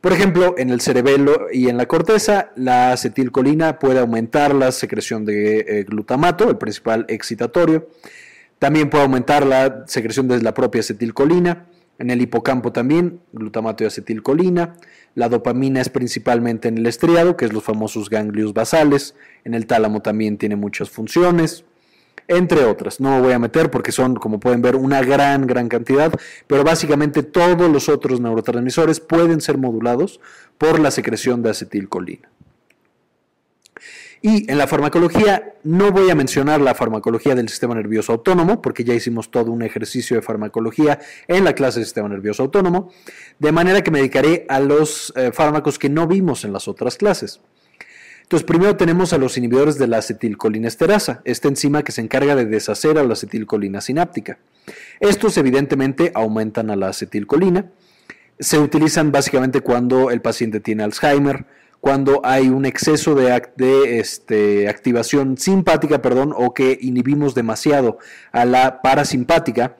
Por 0.00 0.12
ejemplo, 0.12 0.56
en 0.58 0.70
el 0.70 0.80
cerebelo 0.80 1.46
y 1.52 1.68
en 1.68 1.76
la 1.76 1.86
corteza, 1.86 2.50
la 2.56 2.92
acetilcolina 2.92 3.78
puede 3.78 4.00
aumentar 4.00 4.52
la 4.52 4.72
secreción 4.72 5.24
de 5.24 5.60
eh, 5.60 5.84
glutamato, 5.84 6.50
el 6.50 6.58
principal 6.58 7.06
excitatorio. 7.08 7.88
También 8.58 8.90
puede 8.90 9.04
aumentar 9.04 9.46
la 9.46 9.84
secreción 9.86 10.26
de 10.26 10.42
la 10.42 10.54
propia 10.54 10.80
acetilcolina. 10.80 11.66
En 11.98 12.10
el 12.10 12.20
hipocampo 12.20 12.72
también, 12.72 13.20
glutamato 13.32 13.84
y 13.84 13.86
acetilcolina. 13.86 14.74
La 15.14 15.28
dopamina 15.28 15.80
es 15.80 15.88
principalmente 15.88 16.68
en 16.68 16.78
el 16.78 16.86
estriado, 16.86 17.36
que 17.36 17.44
es 17.44 17.52
los 17.52 17.62
famosos 17.62 18.10
ganglios 18.10 18.54
basales. 18.54 19.14
En 19.44 19.54
el 19.54 19.66
tálamo 19.66 20.00
también 20.02 20.38
tiene 20.38 20.56
muchas 20.56 20.90
funciones 20.90 21.64
entre 22.28 22.64
otras. 22.64 23.00
No 23.00 23.10
me 23.10 23.20
voy 23.20 23.32
a 23.32 23.38
meter 23.38 23.70
porque 23.70 23.92
son, 23.92 24.16
como 24.16 24.40
pueden 24.40 24.62
ver, 24.62 24.76
una 24.76 25.02
gran, 25.02 25.46
gran 25.46 25.68
cantidad, 25.68 26.12
pero 26.46 26.64
básicamente 26.64 27.22
todos 27.22 27.70
los 27.70 27.88
otros 27.88 28.20
neurotransmisores 28.20 29.00
pueden 29.00 29.40
ser 29.40 29.58
modulados 29.58 30.20
por 30.58 30.80
la 30.80 30.90
secreción 30.90 31.42
de 31.42 31.50
acetilcolina. 31.50 32.28
Y 34.24 34.48
en 34.48 34.56
la 34.56 34.68
farmacología 34.68 35.54
no 35.64 35.90
voy 35.90 36.08
a 36.08 36.14
mencionar 36.14 36.60
la 36.60 36.76
farmacología 36.76 37.34
del 37.34 37.48
sistema 37.48 37.74
nervioso 37.74 38.12
autónomo, 38.12 38.62
porque 38.62 38.84
ya 38.84 38.94
hicimos 38.94 39.32
todo 39.32 39.50
un 39.50 39.62
ejercicio 39.62 40.14
de 40.14 40.22
farmacología 40.22 41.00
en 41.26 41.42
la 41.44 41.54
clase 41.54 41.80
de 41.80 41.86
sistema 41.86 42.08
nervioso 42.08 42.44
autónomo, 42.44 42.92
de 43.40 43.50
manera 43.50 43.82
que 43.82 43.90
me 43.90 43.98
dedicaré 43.98 44.46
a 44.48 44.60
los 44.60 45.12
eh, 45.16 45.32
fármacos 45.32 45.76
que 45.76 45.88
no 45.88 46.06
vimos 46.06 46.44
en 46.44 46.52
las 46.52 46.68
otras 46.68 46.96
clases. 46.96 47.40
Entonces, 48.22 48.46
primero 48.46 48.76
tenemos 48.76 49.12
a 49.12 49.18
los 49.18 49.36
inhibidores 49.36 49.76
de 49.76 49.88
la 49.88 49.98
acetilcolinesterasa, 49.98 51.20
esta 51.24 51.48
enzima 51.48 51.82
que 51.82 51.90
se 51.90 52.00
encarga 52.00 52.36
de 52.36 52.46
deshacer 52.46 52.98
a 52.98 53.02
la 53.02 53.14
acetilcolina 53.14 53.80
sináptica. 53.80 54.38
Estos 55.00 55.36
evidentemente 55.36 56.12
aumentan 56.14 56.70
a 56.70 56.76
la 56.76 56.88
acetilcolina. 56.88 57.66
Se 58.38 58.60
utilizan 58.60 59.10
básicamente 59.10 59.60
cuando 59.60 60.10
el 60.10 60.22
paciente 60.22 60.60
tiene 60.60 60.84
Alzheimer, 60.84 61.44
cuando 61.82 62.20
hay 62.22 62.48
un 62.48 62.64
exceso 62.64 63.16
de, 63.16 63.98
este, 63.98 64.68
activación 64.68 65.36
simpática, 65.36 66.00
perdón, 66.00 66.32
o 66.36 66.54
que 66.54 66.78
inhibimos 66.80 67.34
demasiado 67.34 67.98
a 68.30 68.44
la 68.44 68.82
parasimpática 68.82 69.76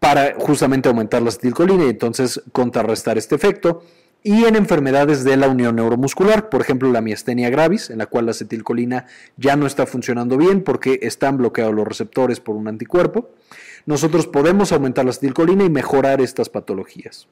para 0.00 0.34
justamente 0.36 0.88
aumentar 0.88 1.22
la 1.22 1.28
acetilcolina 1.28 1.84
y 1.84 1.90
entonces 1.90 2.42
contrarrestar 2.50 3.18
este 3.18 3.36
efecto 3.36 3.84
y 4.24 4.46
en 4.46 4.56
enfermedades 4.56 5.22
de 5.22 5.36
la 5.36 5.46
unión 5.46 5.76
neuromuscular, 5.76 6.48
por 6.48 6.60
ejemplo 6.60 6.90
la 6.90 7.02
miastenia 7.02 7.50
gravis, 7.50 7.88
en 7.88 7.98
la 7.98 8.06
cual 8.06 8.24
la 8.24 8.32
acetilcolina 8.32 9.06
ya 9.36 9.54
no 9.54 9.64
está 9.64 9.86
funcionando 9.86 10.36
bien 10.36 10.64
porque 10.64 10.98
están 11.02 11.36
bloqueados 11.36 11.72
los 11.72 11.86
receptores 11.86 12.40
por 12.40 12.56
un 12.56 12.66
anticuerpo, 12.66 13.30
nosotros 13.86 14.26
podemos 14.26 14.72
aumentar 14.72 15.04
la 15.04 15.12
acetilcolina 15.12 15.62
y 15.62 15.70
mejorar 15.70 16.20
estas 16.20 16.48
patologías. 16.48 17.28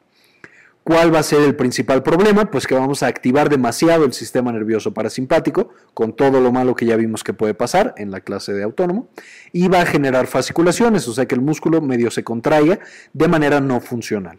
¿Cuál 0.87 1.13
va 1.13 1.19
a 1.19 1.25
ser 1.25 1.41
el 1.41 1.57
principal 1.57 2.05
problema? 2.05 2.49
Pues 2.49 2.65
que 2.65 2.77
vamos 2.77 3.03
a 3.03 3.09
activar 3.09 3.49
demasiado 3.49 4.05
el 4.05 4.13
sistema 4.13 4.53
nervioso 4.53 4.95
parasimpático, 4.95 5.71
con 5.95 6.15
todo 6.15 6.41
lo 6.41 6.53
malo 6.53 6.77
que 6.77 6.87
ya 6.87 6.95
vimos 6.95 7.25
que 7.25 7.35
puede 7.35 7.55
pasar 7.55 7.93
en 7.97 8.13
la 8.13 8.21
clase 8.21 8.53
de 8.53 8.63
autónomo, 8.63 9.09
y 9.53 9.67
va 9.67 9.81
a 9.81 9.87
generar 9.87 10.29
fasciculaciones, 10.29 11.09
o 11.09 11.13
sea 11.13 11.27
que 11.27 11.35
el 11.35 11.41
músculo 11.41 11.81
medio 11.83 12.13
se 12.13 12.23
contraiga 12.23 12.79
de 13.13 13.27
manera 13.27 13.61
no 13.61 13.81
funcional. 13.81 14.39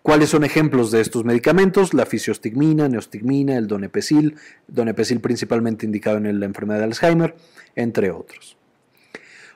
¿Cuáles 0.00 0.30
son 0.30 0.44
ejemplos 0.44 0.90
de 0.90 1.02
estos 1.02 1.26
medicamentos? 1.26 1.92
La 1.92 2.06
fisiostigmina, 2.06 2.88
neostigmina, 2.88 3.58
el 3.58 3.66
donepecil, 3.66 4.36
donepecil 4.66 5.20
principalmente 5.20 5.84
indicado 5.84 6.16
en 6.16 6.40
la 6.40 6.46
enfermedad 6.46 6.78
de 6.78 6.84
Alzheimer, 6.84 7.36
entre 7.76 8.10
otros. 8.10 8.56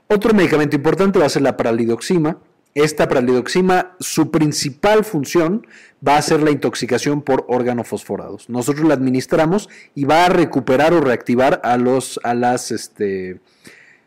Otro 0.07 0.35
medicamento 0.35 0.77
importante 0.77 1.19
va 1.19 1.25
a 1.25 1.31
ser 1.31 1.40
la 1.40 1.57
paralidoxima. 1.57 2.42
Esta 2.77 3.09
paralidoxima, 3.09 3.97
su 4.01 4.31
principal 4.31 5.03
función 5.03 5.67
va 6.07 6.19
a 6.19 6.23
ser 6.23 6.43
la 6.43 6.51
intoxicación 6.51 7.23
por 7.23 7.47
organofosforados. 7.49 8.51
Nosotros 8.51 8.87
la 8.87 8.93
administramos 8.93 9.71
y 9.95 10.05
va 10.05 10.27
a 10.27 10.29
recuperar 10.29 10.93
o 10.93 11.01
reactivar 11.01 11.62
a, 11.65 11.79
los, 11.79 12.21
a 12.23 12.35
las 12.35 12.71
este, 12.73 13.41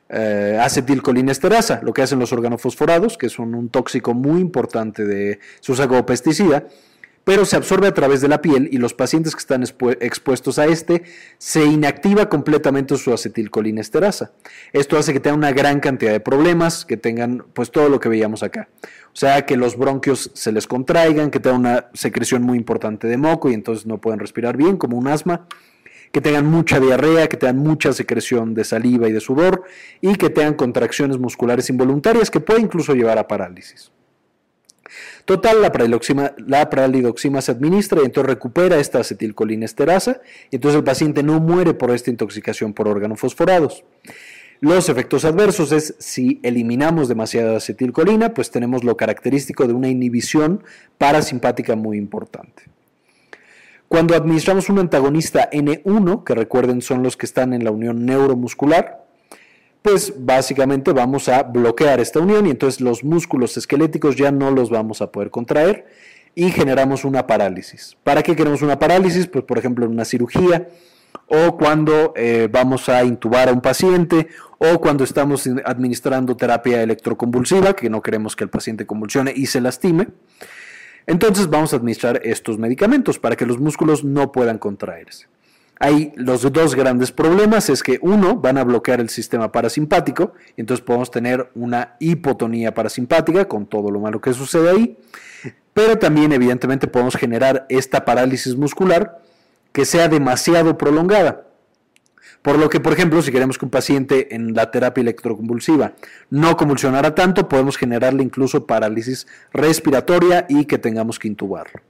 eh, 0.09 0.59
acetilcolinesterasa, 0.61 1.81
lo 1.81 1.93
que 1.93 2.03
hacen 2.03 2.19
los 2.19 2.31
organofosforados, 2.31 3.17
que 3.17 3.29
son 3.29 3.55
un 3.55 3.69
tóxico 3.69 4.13
muy 4.13 4.39
importante 4.39 5.03
de 5.03 5.39
su 5.61 5.75
pesticida, 6.05 6.67
pero 7.23 7.45
se 7.45 7.55
absorbe 7.55 7.87
a 7.87 7.93
través 7.93 8.21
de 8.21 8.27
la 8.27 8.41
piel 8.41 8.69
y 8.71 8.77
los 8.77 8.93
pacientes 8.93 9.35
que 9.35 9.39
están 9.39 9.63
expuestos 9.63 10.59
a 10.59 10.65
este 10.65 11.03
se 11.37 11.63
inactiva 11.63 12.27
completamente 12.27 12.97
su 12.97 13.13
acetilcolinesterasa. 13.13 14.31
Esto 14.73 14.97
hace 14.97 15.13
que 15.13 15.19
tengan 15.19 15.39
una 15.39 15.51
gran 15.51 15.79
cantidad 15.79 16.11
de 16.11 16.19
problemas, 16.19 16.85
que 16.85 16.97
tengan 16.97 17.45
pues 17.53 17.71
todo 17.71 17.89
lo 17.89 17.99
que 17.99 18.09
veíamos 18.09 18.43
acá. 18.43 18.69
O 19.13 19.17
sea, 19.19 19.45
que 19.45 19.57
los 19.57 19.77
bronquios 19.77 20.31
se 20.33 20.51
les 20.51 20.67
contraigan, 20.67 21.31
que 21.31 21.39
tengan 21.39 21.59
una 21.59 21.89
secreción 21.93 22.43
muy 22.43 22.57
importante 22.57 23.07
de 23.07 23.17
moco 23.17 23.49
y 23.49 23.53
entonces 23.53 23.85
no 23.85 23.99
pueden 23.99 24.19
respirar 24.19 24.57
bien, 24.57 24.77
como 24.77 24.97
un 24.97 25.07
asma 25.07 25.47
que 26.11 26.21
tengan 26.21 26.45
mucha 26.45 26.79
diarrea, 26.79 27.27
que 27.27 27.37
tengan 27.37 27.57
mucha 27.57 27.93
secreción 27.93 28.53
de 28.53 28.63
saliva 28.63 29.07
y 29.07 29.11
de 29.11 29.19
sudor 29.19 29.63
y 30.01 30.15
que 30.15 30.29
tengan 30.29 30.55
contracciones 30.55 31.17
musculares 31.19 31.69
involuntarias 31.69 32.31
que 32.31 32.39
puede 32.39 32.61
incluso 32.61 32.95
llevar 32.95 33.17
a 33.17 33.27
parálisis. 33.27 33.91
Total, 35.25 35.61
la 35.61 35.71
pralidoxima, 35.71 36.33
la 36.37 36.69
se 37.41 37.51
administra 37.51 38.01
y 38.01 38.05
entonces 38.05 38.29
recupera 38.29 38.77
esta 38.79 38.99
acetilcolinesterasa 38.99 40.21
y 40.49 40.55
entonces 40.55 40.77
el 40.77 40.83
paciente 40.83 41.23
no 41.23 41.39
muere 41.39 41.73
por 41.73 41.91
esta 41.91 42.09
intoxicación 42.09 42.73
por 42.73 42.87
órganos 42.87 43.19
fosforados. 43.19 43.83
Los 44.61 44.89
efectos 44.89 45.23
adversos 45.23 45.71
es 45.71 45.95
si 45.99 46.39
eliminamos 46.43 47.07
demasiada 47.07 47.55
acetilcolina, 47.55 48.33
pues 48.33 48.51
tenemos 48.51 48.83
lo 48.83 48.97
característico 48.97 49.65
de 49.67 49.73
una 49.73 49.87
inhibición 49.87 50.63
parasimpática 50.97 51.77
muy 51.77 51.97
importante. 51.97 52.63
Cuando 53.87 54.15
administramos 54.15 54.69
un 54.69 54.79
antagonista 54.79 55.49
N1, 55.49 56.23
que 56.23 56.35
recuerden 56.35 56.81
son 56.81 57.03
los 57.03 57.15
que 57.15 57.25
están 57.25 57.53
en 57.53 57.63
la 57.63 57.71
unión 57.71 58.05
neuromuscular, 58.05 58.98
pues 59.81 60.13
básicamente 60.17 60.91
vamos 60.91 61.29
a 61.29 61.43
bloquear 61.43 61.99
esta 61.99 62.19
unión 62.19 62.47
y 62.47 62.51
entonces 62.51 62.81
los 62.81 63.03
músculos 63.03 63.55
esqueléticos 63.57 64.15
ya 64.15 64.31
no 64.31 64.51
los 64.51 64.69
vamos 64.69 65.01
a 65.01 65.11
poder 65.11 65.29
contraer 65.29 65.87
y 66.35 66.51
generamos 66.51 67.05
una 67.05 67.27
parálisis. 67.27 67.97
¿Para 68.03 68.21
qué 68.21 68.35
queremos 68.35 68.61
una 68.61 68.77
parálisis? 68.77 69.27
Pues 69.27 69.43
por 69.45 69.57
ejemplo 69.57 69.85
en 69.85 69.91
una 69.91 70.05
cirugía 70.05 70.67
o 71.27 71.57
cuando 71.57 72.13
eh, 72.15 72.49
vamos 72.51 72.89
a 72.89 73.03
intubar 73.03 73.49
a 73.49 73.53
un 73.53 73.61
paciente 73.61 74.27
o 74.57 74.79
cuando 74.81 75.03
estamos 75.03 75.47
administrando 75.65 76.35
terapia 76.35 76.83
electroconvulsiva, 76.83 77.73
que 77.73 77.89
no 77.89 78.01
queremos 78.01 78.35
que 78.35 78.43
el 78.43 78.49
paciente 78.49 78.85
convulsione 78.85 79.31
y 79.35 79.45
se 79.45 79.61
lastime. 79.61 80.07
Entonces 81.07 81.49
vamos 81.49 81.73
a 81.73 81.77
administrar 81.77 82.21
estos 82.23 82.57
medicamentos 82.59 83.17
para 83.17 83.35
que 83.35 83.45
los 83.45 83.59
músculos 83.59 84.03
no 84.03 84.31
puedan 84.31 84.57
contraerse. 84.57 85.27
Hay 85.81 86.11
los 86.15 86.41
dos 86.51 86.75
grandes 86.75 87.13
problemas, 87.13 87.69
es 87.69 87.83
que 87.83 87.99
uno, 88.01 88.35
van 88.35 88.57
a 88.57 88.65
bloquear 88.65 88.99
el 88.99 89.09
sistema 89.09 89.51
parasimpático, 89.51 90.33
entonces 90.57 90.85
podemos 90.85 91.09
tener 91.09 91.49
una 91.55 91.95
hipotonía 91.99 92.73
parasimpática 92.73 93.47
con 93.47 93.65
todo 93.65 93.89
lo 93.89 94.01
malo 94.01 94.19
que 94.19 94.33
sucede 94.33 94.69
ahí, 94.69 94.97
pero 95.73 95.97
también 95.97 96.33
evidentemente 96.33 96.87
podemos 96.87 97.15
generar 97.15 97.65
esta 97.69 98.03
parálisis 98.03 98.57
muscular 98.57 99.21
que 99.71 99.85
sea 99.85 100.09
demasiado 100.09 100.77
prolongada. 100.77 101.45
Por 102.41 102.57
lo 102.57 102.69
que, 102.69 102.79
por 102.79 102.93
ejemplo, 102.93 103.21
si 103.21 103.31
queremos 103.31 103.57
que 103.57 103.65
un 103.65 103.71
paciente 103.71 104.35
en 104.35 104.53
la 104.53 104.71
terapia 104.71 105.01
electroconvulsiva 105.01 105.93
no 106.29 106.57
convulsionara 106.57 107.15
tanto, 107.15 107.47
podemos 107.47 107.77
generarle 107.77 108.23
incluso 108.23 108.65
parálisis 108.65 109.27
respiratoria 109.53 110.45
y 110.49 110.65
que 110.65 110.77
tengamos 110.77 111.19
que 111.19 111.27
intubarlo. 111.27 111.81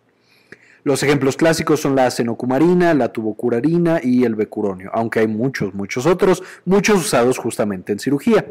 Los 0.84 1.04
ejemplos 1.04 1.38
clásicos 1.38 1.82
son 1.82 1.96
la 1.96 2.10
senocumarina, 2.12 2.94
la 2.94 3.12
tubocurarina 3.12 4.00
y 4.04 4.24
el 4.24 4.36
becuronio, 4.36 4.89
aunque 4.94 5.20
hay 5.20 5.28
muchos, 5.28 5.74
muchos 5.74 6.06
otros, 6.06 6.44
muchos 6.65 7.00
usados 7.06 7.38
justamente 7.38 7.92
en 7.92 8.00
cirugía. 8.00 8.46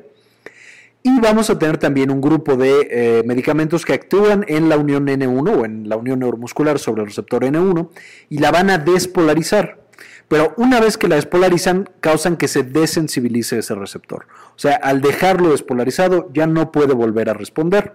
Y 1.02 1.20
vamos 1.20 1.48
a 1.48 1.58
tener 1.58 1.78
también 1.78 2.10
un 2.10 2.20
grupo 2.20 2.56
de 2.56 2.88
eh, 2.90 3.22
medicamentos 3.24 3.84
que 3.86 3.92
actúan 3.92 4.44
en 4.48 4.68
la 4.68 4.76
unión 4.76 5.06
N1 5.06 5.56
o 5.56 5.64
en 5.64 5.88
la 5.88 5.96
unión 5.96 6.18
neuromuscular 6.18 6.78
sobre 6.78 7.02
el 7.02 7.08
receptor 7.08 7.44
N1 7.44 7.88
y 8.30 8.38
la 8.38 8.50
van 8.50 8.70
a 8.70 8.78
despolarizar 8.78 9.88
pero 10.28 10.52
una 10.58 10.78
vez 10.78 10.98
que 10.98 11.08
la 11.08 11.16
despolarizan, 11.16 11.88
causan 12.00 12.36
que 12.36 12.48
se 12.48 12.62
desensibilice 12.62 13.58
ese 13.58 13.74
receptor. 13.74 14.26
O 14.54 14.58
sea, 14.58 14.74
al 14.74 15.00
dejarlo 15.00 15.50
despolarizado, 15.50 16.30
ya 16.34 16.46
no 16.46 16.70
puede 16.70 16.92
volver 16.92 17.30
a 17.30 17.34
responder. 17.34 17.94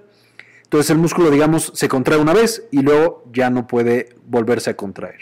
Entonces 0.74 0.90
el 0.90 0.98
músculo, 0.98 1.30
digamos, 1.30 1.72
se 1.76 1.88
contrae 1.88 2.18
una 2.18 2.34
vez 2.34 2.64
y 2.72 2.82
luego 2.82 3.26
ya 3.32 3.52
no 3.52 3.68
puede 3.68 4.10
volverse 4.26 4.72
a 4.72 4.76
contraer. 4.76 5.20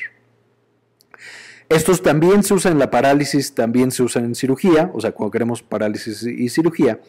Estos 1.67 2.01
también 2.01 2.43
se 2.43 2.53
usan 2.53 2.71
en 2.71 2.79
la 2.79 2.89
parálisis, 2.89 3.53
también 3.53 3.91
se 3.91 4.01
usan 4.01 4.23
en 4.23 4.35
cirugía, 4.35 4.89
o 4.93 5.01
sea, 5.01 5.11
cuando 5.11 5.29
queremos 5.29 5.61
parálisis 5.61 6.23
y 6.23 6.47
cirugía, 6.47 7.01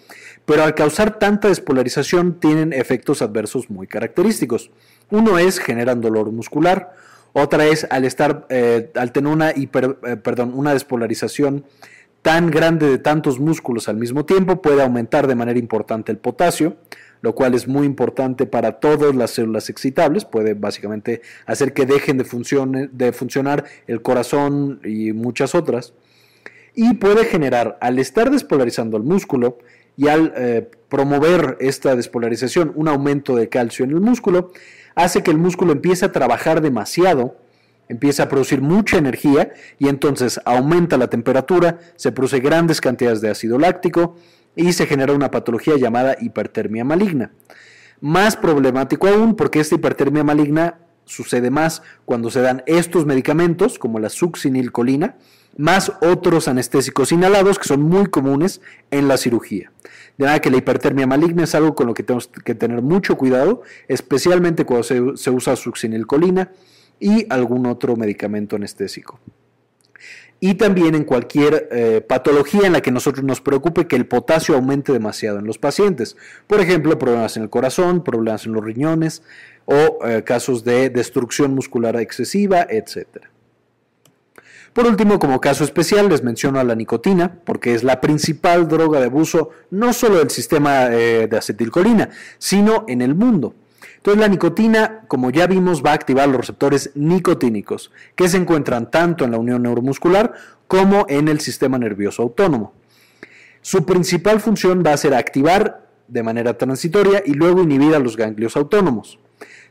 pero 0.45 0.65
al 0.65 0.75
causar 0.75 1.21
tanta 1.21 1.47
despolarización 1.47 2.41
tienen 2.41 2.73
efectos 2.73 3.23
adversos 3.23 3.71
muy 3.71 3.87
característicos. 3.87 4.73
Uno 5.09 5.39
es 5.39 5.61
generan 5.61 6.01
dolor 6.01 6.33
muscular, 6.33 6.97
Otra 7.35 7.67
es 7.67 7.87
al 7.91 8.05
estar, 8.05 8.49
eh, 8.51 8.91
al 8.97 9.13
tener 9.13 9.55
eh, 9.57 10.43
una 10.53 10.73
despolarización 10.73 11.65
tan 12.23 12.51
grande 12.51 12.89
de 12.89 12.99
tantos 12.99 13.39
músculos 13.39 13.89
al 13.89 13.99
mismo 13.99 14.25
tiempo, 14.25 14.61
puede 14.63 14.83
aumentar 14.83 15.29
de 15.29 15.37
manera 15.37 15.61
importante 15.61 16.11
el 16.11 16.19
potasio, 16.19 16.77
lo 17.23 17.35
cual 17.35 17.55
es 17.55 17.67
muy 17.67 17.87
importante 17.87 18.45
para 18.47 18.73
todas 18.81 19.15
las 19.15 19.31
células 19.31 19.71
excitables, 19.71 20.25
puede 20.25 20.55
básicamente 20.55 21.23
hacer 21.47 21.73
que 21.73 21.87
dejen 21.87 22.19
de, 22.19 22.89
de 22.93 23.13
funcionar 23.13 23.65
el 23.87 24.03
corazón 24.03 24.81
y 24.85 25.13
muchas 25.13 25.55
otras, 25.55 25.95
y 26.75 26.95
puede 26.95 27.25
generar, 27.25 27.79
al 27.81 27.99
estar 27.99 28.31
despolarizando 28.31 28.97
el 28.97 29.05
músculo 29.05 29.59
y 29.97 30.09
al 30.09 30.33
eh, 30.37 30.71
promover 30.89 31.57
esta 31.61 31.95
despolarización, 31.95 32.73
un 32.75 32.89
aumento 32.89 33.37
de 33.37 33.49
calcio 33.49 33.85
en 33.85 33.93
el 33.93 34.01
músculo, 34.01 34.53
hace 34.95 35.23
que 35.23 35.31
el 35.31 35.39
músculo 35.39 35.73
empiece 35.73 36.05
a 36.05 36.13
trabajar 36.13 36.61
demasiado, 36.61 37.37
empieza 37.89 38.25
a 38.25 38.29
producir 38.29 38.63
mucha 38.63 38.99
energía 38.99 39.53
y 39.79 39.89
entonces 39.89 40.41
aumenta 40.45 40.97
la 40.97 41.09
temperatura, 41.09 41.79
se 41.97 42.11
produce 42.11 42.41
grandes 42.41 42.81
cantidades 42.81 43.21
de 43.21 43.31
ácido 43.31 43.59
láctico 43.59 44.17
y 44.57 44.73
se 44.73 44.87
genera 44.87 45.13
una 45.13 45.31
patología 45.31 45.77
llamada 45.77 46.17
hipertermia 46.21 46.85
maligna. 46.85 47.33
Más 48.01 48.37
problemático 48.37 49.09
aún 49.09 49.37
porque 49.37 49.61
esta 49.61 49.77
hipertermia 49.77 50.25
maligna 50.25 50.79
sucede 51.05 51.51
más 51.51 51.83
cuando 52.05 52.31
se 52.31 52.41
dan 52.41 52.63
estos 52.67 53.07
medicamentos 53.07 53.79
como 53.79 53.99
la 53.99 54.09
succinilcolina, 54.09 55.17
más 55.57 55.93
otros 56.01 56.49
anestésicos 56.49 57.13
inhalados 57.13 57.59
que 57.59 57.69
son 57.69 57.83
muy 57.83 58.07
comunes 58.07 58.61
en 58.91 59.09
la 59.09 59.17
cirugía. 59.17 59.71
De 60.19 60.27
nada 60.27 60.41
que 60.41 60.51
la 60.51 60.57
hipertermia 60.57 61.07
maligna 61.07 61.45
es 61.45 61.55
algo 61.55 61.75
con 61.75 61.87
lo 61.87 61.95
que 61.95 62.03
tenemos 62.03 62.29
que 62.29 62.55
tener 62.55 62.83
mucho 62.83 63.17
cuidado, 63.17 63.63
especialmente 63.89 64.65
cuando 64.65 64.85
se, 64.85 65.31
usa 65.31 65.57
succinilcolina 65.57 66.51
y 67.01 67.27
algún 67.31 67.67
otro 67.67 67.97
medicamento 67.97 68.57
anestésico. 68.57 69.21
Y 70.45 70.55
también 70.55 70.97
en 70.97 71.05
cualquier 71.05 71.69
eh, 71.71 72.01
patología 72.01 72.67
en 72.67 72.73
la 72.73 72.81
que 72.81 72.91
nosotros 72.91 73.25
nos 73.25 73.41
preocupe 73.41 73.87
que 73.87 73.95
el 73.95 74.07
potasio 74.07 74.57
aumente 74.57 74.93
demasiado 74.93 75.39
en 75.39 75.47
los 75.47 75.57
pacientes. 75.57 76.17
Por 76.49 76.61
ejemplo, 76.61 76.99
problemas 76.99 77.37
en 77.37 77.45
el 77.45 77.49
corazón, 77.49 78.03
problemas 78.03 78.45
en 78.45 78.53
los 78.53 78.65
riñones 78.65 79.23
o 79.67 80.01
eh, 80.05 80.25
casos 80.25 80.65
de 80.65 80.91
destrucción 80.91 81.55
muscular 81.55 81.95
excesiva, 81.95 82.67
etcétera. 82.69 83.31
Por 84.73 84.85
último, 84.87 85.21
como 85.21 85.41
caso 85.41 85.63
especial, 85.63 86.09
les 86.09 86.25
menciono 86.25 86.59
a 86.59 86.65
la 86.65 86.75
nicotina, 86.75 87.39
porque 87.45 87.75
es 87.75 87.85
la 87.85 88.01
principal 88.01 88.67
droga 88.67 88.99
de 88.99 89.07
abuso 89.07 89.51
no 89.71 89.93
solo 89.93 90.19
del 90.19 90.31
sistema 90.31 90.87
eh, 90.87 91.29
de 91.29 91.37
acetilcolina, 91.37 92.09
sino 92.39 92.85
en 92.89 93.01
el 93.01 93.15
mundo. 93.15 93.55
Entonces 94.03 94.21
la 94.21 94.27
nicotina, 94.27 95.03
como 95.07 95.31
ya 95.31 95.47
vimos, 95.47 95.81
va 95.81 95.93
a 95.93 95.95
activar 95.95 96.29
los 96.29 96.39
receptores 96.39 96.91
nicotínicos, 96.97 97.93
que 98.17 98.29
se 98.29 98.37
encuentran 98.37 98.91
tanto 98.91 99.25
en 99.25 99.31
la 99.31 99.39
unión 99.39 99.63
neuromuscular 99.63 100.35
como 100.67 101.07
en 101.09 101.29
el 101.29 101.39
sistema 101.39 101.79
nervioso 101.79 102.25
autónomo. 102.25 102.73
Su 103.61 103.87
principal 103.87 104.41
función 104.41 104.83
va 104.85 104.93
a 104.93 104.97
ser 104.97 105.15
activar 105.15 105.87
de 106.09 106.25
manera 106.25 106.59
transitoria 106.59 107.23
y 107.25 107.35
luego 107.35 107.63
inhibir 107.63 107.95
a 107.95 108.01
los 108.01 108.17
ganglios 108.17 108.57
autónomos. 108.57 109.21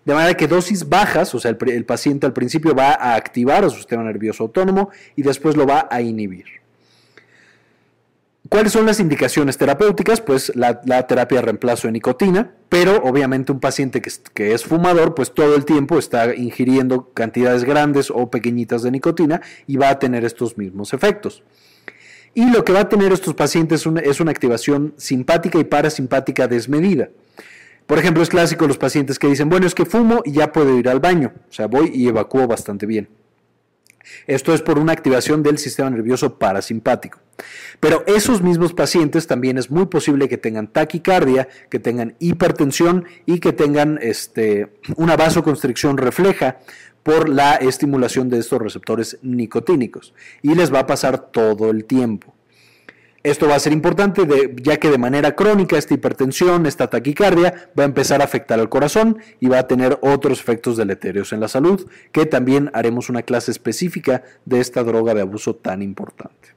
De 0.06 0.14
manera 0.14 0.38
que 0.38 0.48
dosis 0.48 0.88
bajas, 0.88 1.36
o 1.36 1.40
sea, 1.42 1.52
el, 1.52 1.86
paciente 1.86 2.26
al 2.26 2.32
principio 2.32 2.74
va 2.74 2.92
a 2.92 3.16
activar 3.16 3.66
a 3.66 3.70
su 3.70 3.76
sistema 3.76 4.04
nervioso 4.04 4.44
autónomo 4.44 4.92
y 5.18 5.24
después 5.24 5.58
lo 5.58 5.68
va 5.68 5.90
a 5.92 6.02
inhibir. 6.02 6.61
¿Cuáles 8.52 8.74
son 8.74 8.86
las 8.86 9.00
indicaciones 9.00 9.58
terapéuticas? 9.58 10.20
Pues 10.20 10.52
la, 10.58 10.82
terapia 11.08 11.38
de 11.38 11.42
reemplazo 11.44 11.88
de 11.88 11.94
nicotina, 11.94 12.52
pero 12.68 13.02
obviamente 13.02 13.54
un 13.54 13.62
paciente 13.62 14.02
que, 14.02 14.12
que, 14.34 14.54
es 14.54 14.66
fumador, 14.66 15.16
pues 15.16 15.34
todo 15.34 15.56
el 15.56 15.64
tiempo 15.64 15.98
está 15.98 16.36
ingiriendo 16.36 17.14
cantidades 17.14 17.64
grandes 17.64 18.12
o 18.12 18.30
pequeñitas 18.30 18.84
de 18.84 18.92
nicotina 18.92 19.42
y 19.68 19.78
va 19.78 19.88
a 19.88 20.00
tener 20.00 20.26
estos 20.26 20.58
mismos 20.58 20.94
efectos. 20.94 21.44
Y 22.34 22.52
lo 22.52 22.66
que 22.66 22.74
va 22.74 22.82
a 22.82 22.90
tener 22.90 23.14
estos 23.14 23.36
pacientes 23.36 23.88
es 24.04 24.20
una 24.20 24.32
activación 24.32 24.96
simpática 24.98 25.58
y 25.58 25.64
parasimpática 25.64 26.50
desmedida. 26.50 27.08
Por 27.88 28.00
ejemplo, 28.00 28.22
es 28.22 28.28
clásico 28.28 28.68
los 28.68 28.78
pacientes 28.78 29.18
que 29.18 29.28
dicen, 29.28 29.48
bueno, 29.48 29.66
es 29.66 29.74
que 29.74 29.86
fumo 29.86 30.24
y 30.26 30.34
ya 30.34 30.52
puedo 30.52 30.78
ir 30.78 30.90
al 30.90 31.00
baño, 31.00 31.32
o 31.50 31.54
sea, 31.54 31.68
voy 31.68 31.90
y 31.94 32.10
evacúo 32.10 32.48
bastante 32.48 32.86
bien. 32.86 33.08
Esto 34.28 34.54
es 34.54 34.62
por 34.62 34.80
una 34.80 34.94
activación 34.94 35.44
del 35.44 35.58
sistema 35.58 35.90
nervioso 35.90 36.38
parasimpático. 36.38 37.20
Pero 37.80 38.04
esos 38.08 38.42
mismos 38.42 38.74
pacientes 38.74 39.28
también 39.28 39.58
es 39.58 39.72
muy 39.72 39.88
posible 39.88 40.30
que 40.30 40.38
tengan 40.38 40.68
taquicardia, 40.68 41.48
que 41.70 41.80
tengan 41.80 42.16
hipertensión 42.20 43.06
y 43.26 43.40
que 43.40 43.54
tengan 43.54 44.00
este, 44.02 44.74
una 44.96 45.16
vasoconstricción 45.16 45.98
refleja 45.98 46.60
por 47.04 47.30
la 47.30 47.56
estimulación 47.56 48.30
de 48.30 48.40
estos 48.40 48.62
receptores 48.62 49.18
nicotínicos. 49.22 50.14
Y 50.42 50.54
les 50.54 50.74
va 50.74 50.80
a 50.80 50.88
pasar 50.88 51.32
todo 51.32 51.72
el 51.72 51.86
tiempo. 51.86 52.36
Esto 53.24 53.48
va 53.48 53.56
a 53.56 53.60
ser 53.60 53.72
importante 53.72 54.24
ya 54.64 54.78
que 54.78 54.90
de 54.90 54.98
manera 54.98 55.36
crónica 55.36 55.78
esta 55.78 55.94
hipertensión, 55.94 56.66
esta 56.66 56.90
taquicardia 56.90 57.70
va 57.78 57.84
a 57.84 57.86
empezar 57.86 58.22
a 58.22 58.24
afectar 58.24 58.60
al 58.60 58.70
corazón 58.70 59.20
y 59.40 59.48
va 59.48 59.60
a 59.60 59.68
tener 59.68 60.00
otros 60.02 60.40
efectos 60.40 60.76
deleterios 60.76 61.32
en 61.32 61.40
la 61.40 61.48
salud, 61.48 61.88
que 62.12 62.26
también 62.26 62.72
haremos 62.74 63.10
una 63.10 63.22
clase 63.22 63.52
específica 63.52 64.24
de 64.46 64.60
esta 64.60 64.84
droga 64.84 65.14
de 65.14 65.22
abuso 65.22 65.56
tan 65.56 65.84
importante. 65.84 66.56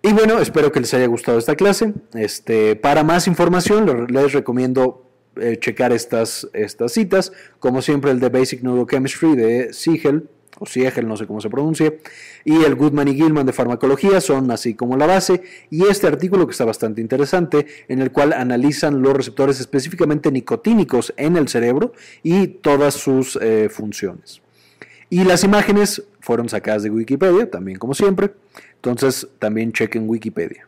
Y 0.00 0.12
bueno, 0.12 0.38
espero 0.38 0.72
que 0.72 0.80
les 0.80 0.92
haya 0.94 1.06
gustado 1.06 1.38
esta 1.38 1.54
clase. 1.54 1.92
Este, 2.14 2.76
para 2.76 3.04
más 3.04 3.26
información 3.26 4.06
les 4.10 4.32
recomiendo 4.32 5.10
eh, 5.36 5.58
checar 5.58 5.92
estas, 5.92 6.48
estas 6.52 6.92
citas, 6.92 7.32
como 7.58 7.82
siempre 7.82 8.10
el 8.10 8.20
de 8.20 8.28
Basic 8.28 8.62
Neurochemistry 8.62 9.34
de 9.34 9.72
Siegel, 9.72 10.28
o 10.58 10.66
Siegel, 10.66 11.08
no 11.08 11.16
sé 11.16 11.26
cómo 11.26 11.40
se 11.40 11.50
pronuncia, 11.50 11.92
y 12.44 12.62
el 12.62 12.74
Goodman 12.74 13.08
y 13.08 13.14
Gilman 13.14 13.46
de 13.46 13.52
farmacología 13.52 14.20
son 14.20 14.50
así 14.50 14.74
como 14.74 14.96
la 14.96 15.06
base, 15.06 15.42
y 15.70 15.84
este 15.84 16.06
artículo 16.06 16.46
que 16.46 16.52
está 16.52 16.64
bastante 16.64 17.00
interesante, 17.00 17.66
en 17.88 18.00
el 18.00 18.12
cual 18.12 18.32
analizan 18.32 19.02
los 19.02 19.14
receptores 19.14 19.60
específicamente 19.60 20.30
nicotínicos 20.30 21.12
en 21.16 21.36
el 21.36 21.48
cerebro 21.48 21.92
y 22.22 22.46
todas 22.46 22.94
sus 22.94 23.36
eh, 23.40 23.68
funciones. 23.68 24.40
Y 25.10 25.24
las 25.24 25.44
imágenes 25.44 26.02
fueron 26.20 26.48
sacadas 26.48 26.82
de 26.82 26.90
Wikipedia, 26.90 27.50
también 27.50 27.78
como 27.78 27.94
siempre, 27.94 28.32
entonces 28.76 29.28
también 29.38 29.72
chequen 29.72 30.08
Wikipedia. 30.08 30.66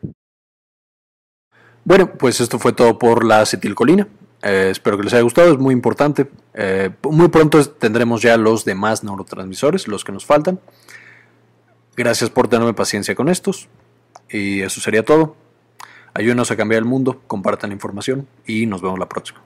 Bueno, 1.85 2.13
pues 2.19 2.41
esto 2.41 2.59
fue 2.59 2.73
todo 2.73 2.99
por 2.99 3.25
la 3.25 3.41
acetilcolina. 3.43 4.09
Eh, 4.43 4.69
espero 4.71 4.97
que 4.97 5.05
les 5.05 5.13
haya 5.13 5.23
gustado, 5.23 5.53
es 5.53 5.59
muy 5.59 5.73
importante. 5.73 6.29
Eh, 6.55 6.91
muy 7.03 7.29
pronto 7.29 7.65
tendremos 7.65 8.23
ya 8.23 8.37
los 8.37 8.65
demás 8.65 9.05
neurotransmisores, 9.05 9.89
los 9.89 10.05
que 10.05 10.13
nos 10.13 10.25
faltan. 10.25 10.61
Gracias 11.97 12.31
por 12.31 12.49
tenerme 12.49 12.75
paciencia 12.75 13.15
con 13.15 13.29
estos. 13.29 13.69
Y 14.29 14.61
eso 14.61 14.81
sería 14.81 15.05
todo. 15.05 15.37
Ayúdenos 16.15 16.51
a 16.51 16.57
cambiar 16.57 16.81
el 16.81 16.89
mundo, 16.89 17.21
compartan 17.27 17.71
la 17.71 17.75
información 17.75 18.27
y 18.47 18.67
nos 18.67 18.81
vemos 18.83 18.99
la 18.99 19.09
próxima. 19.09 19.46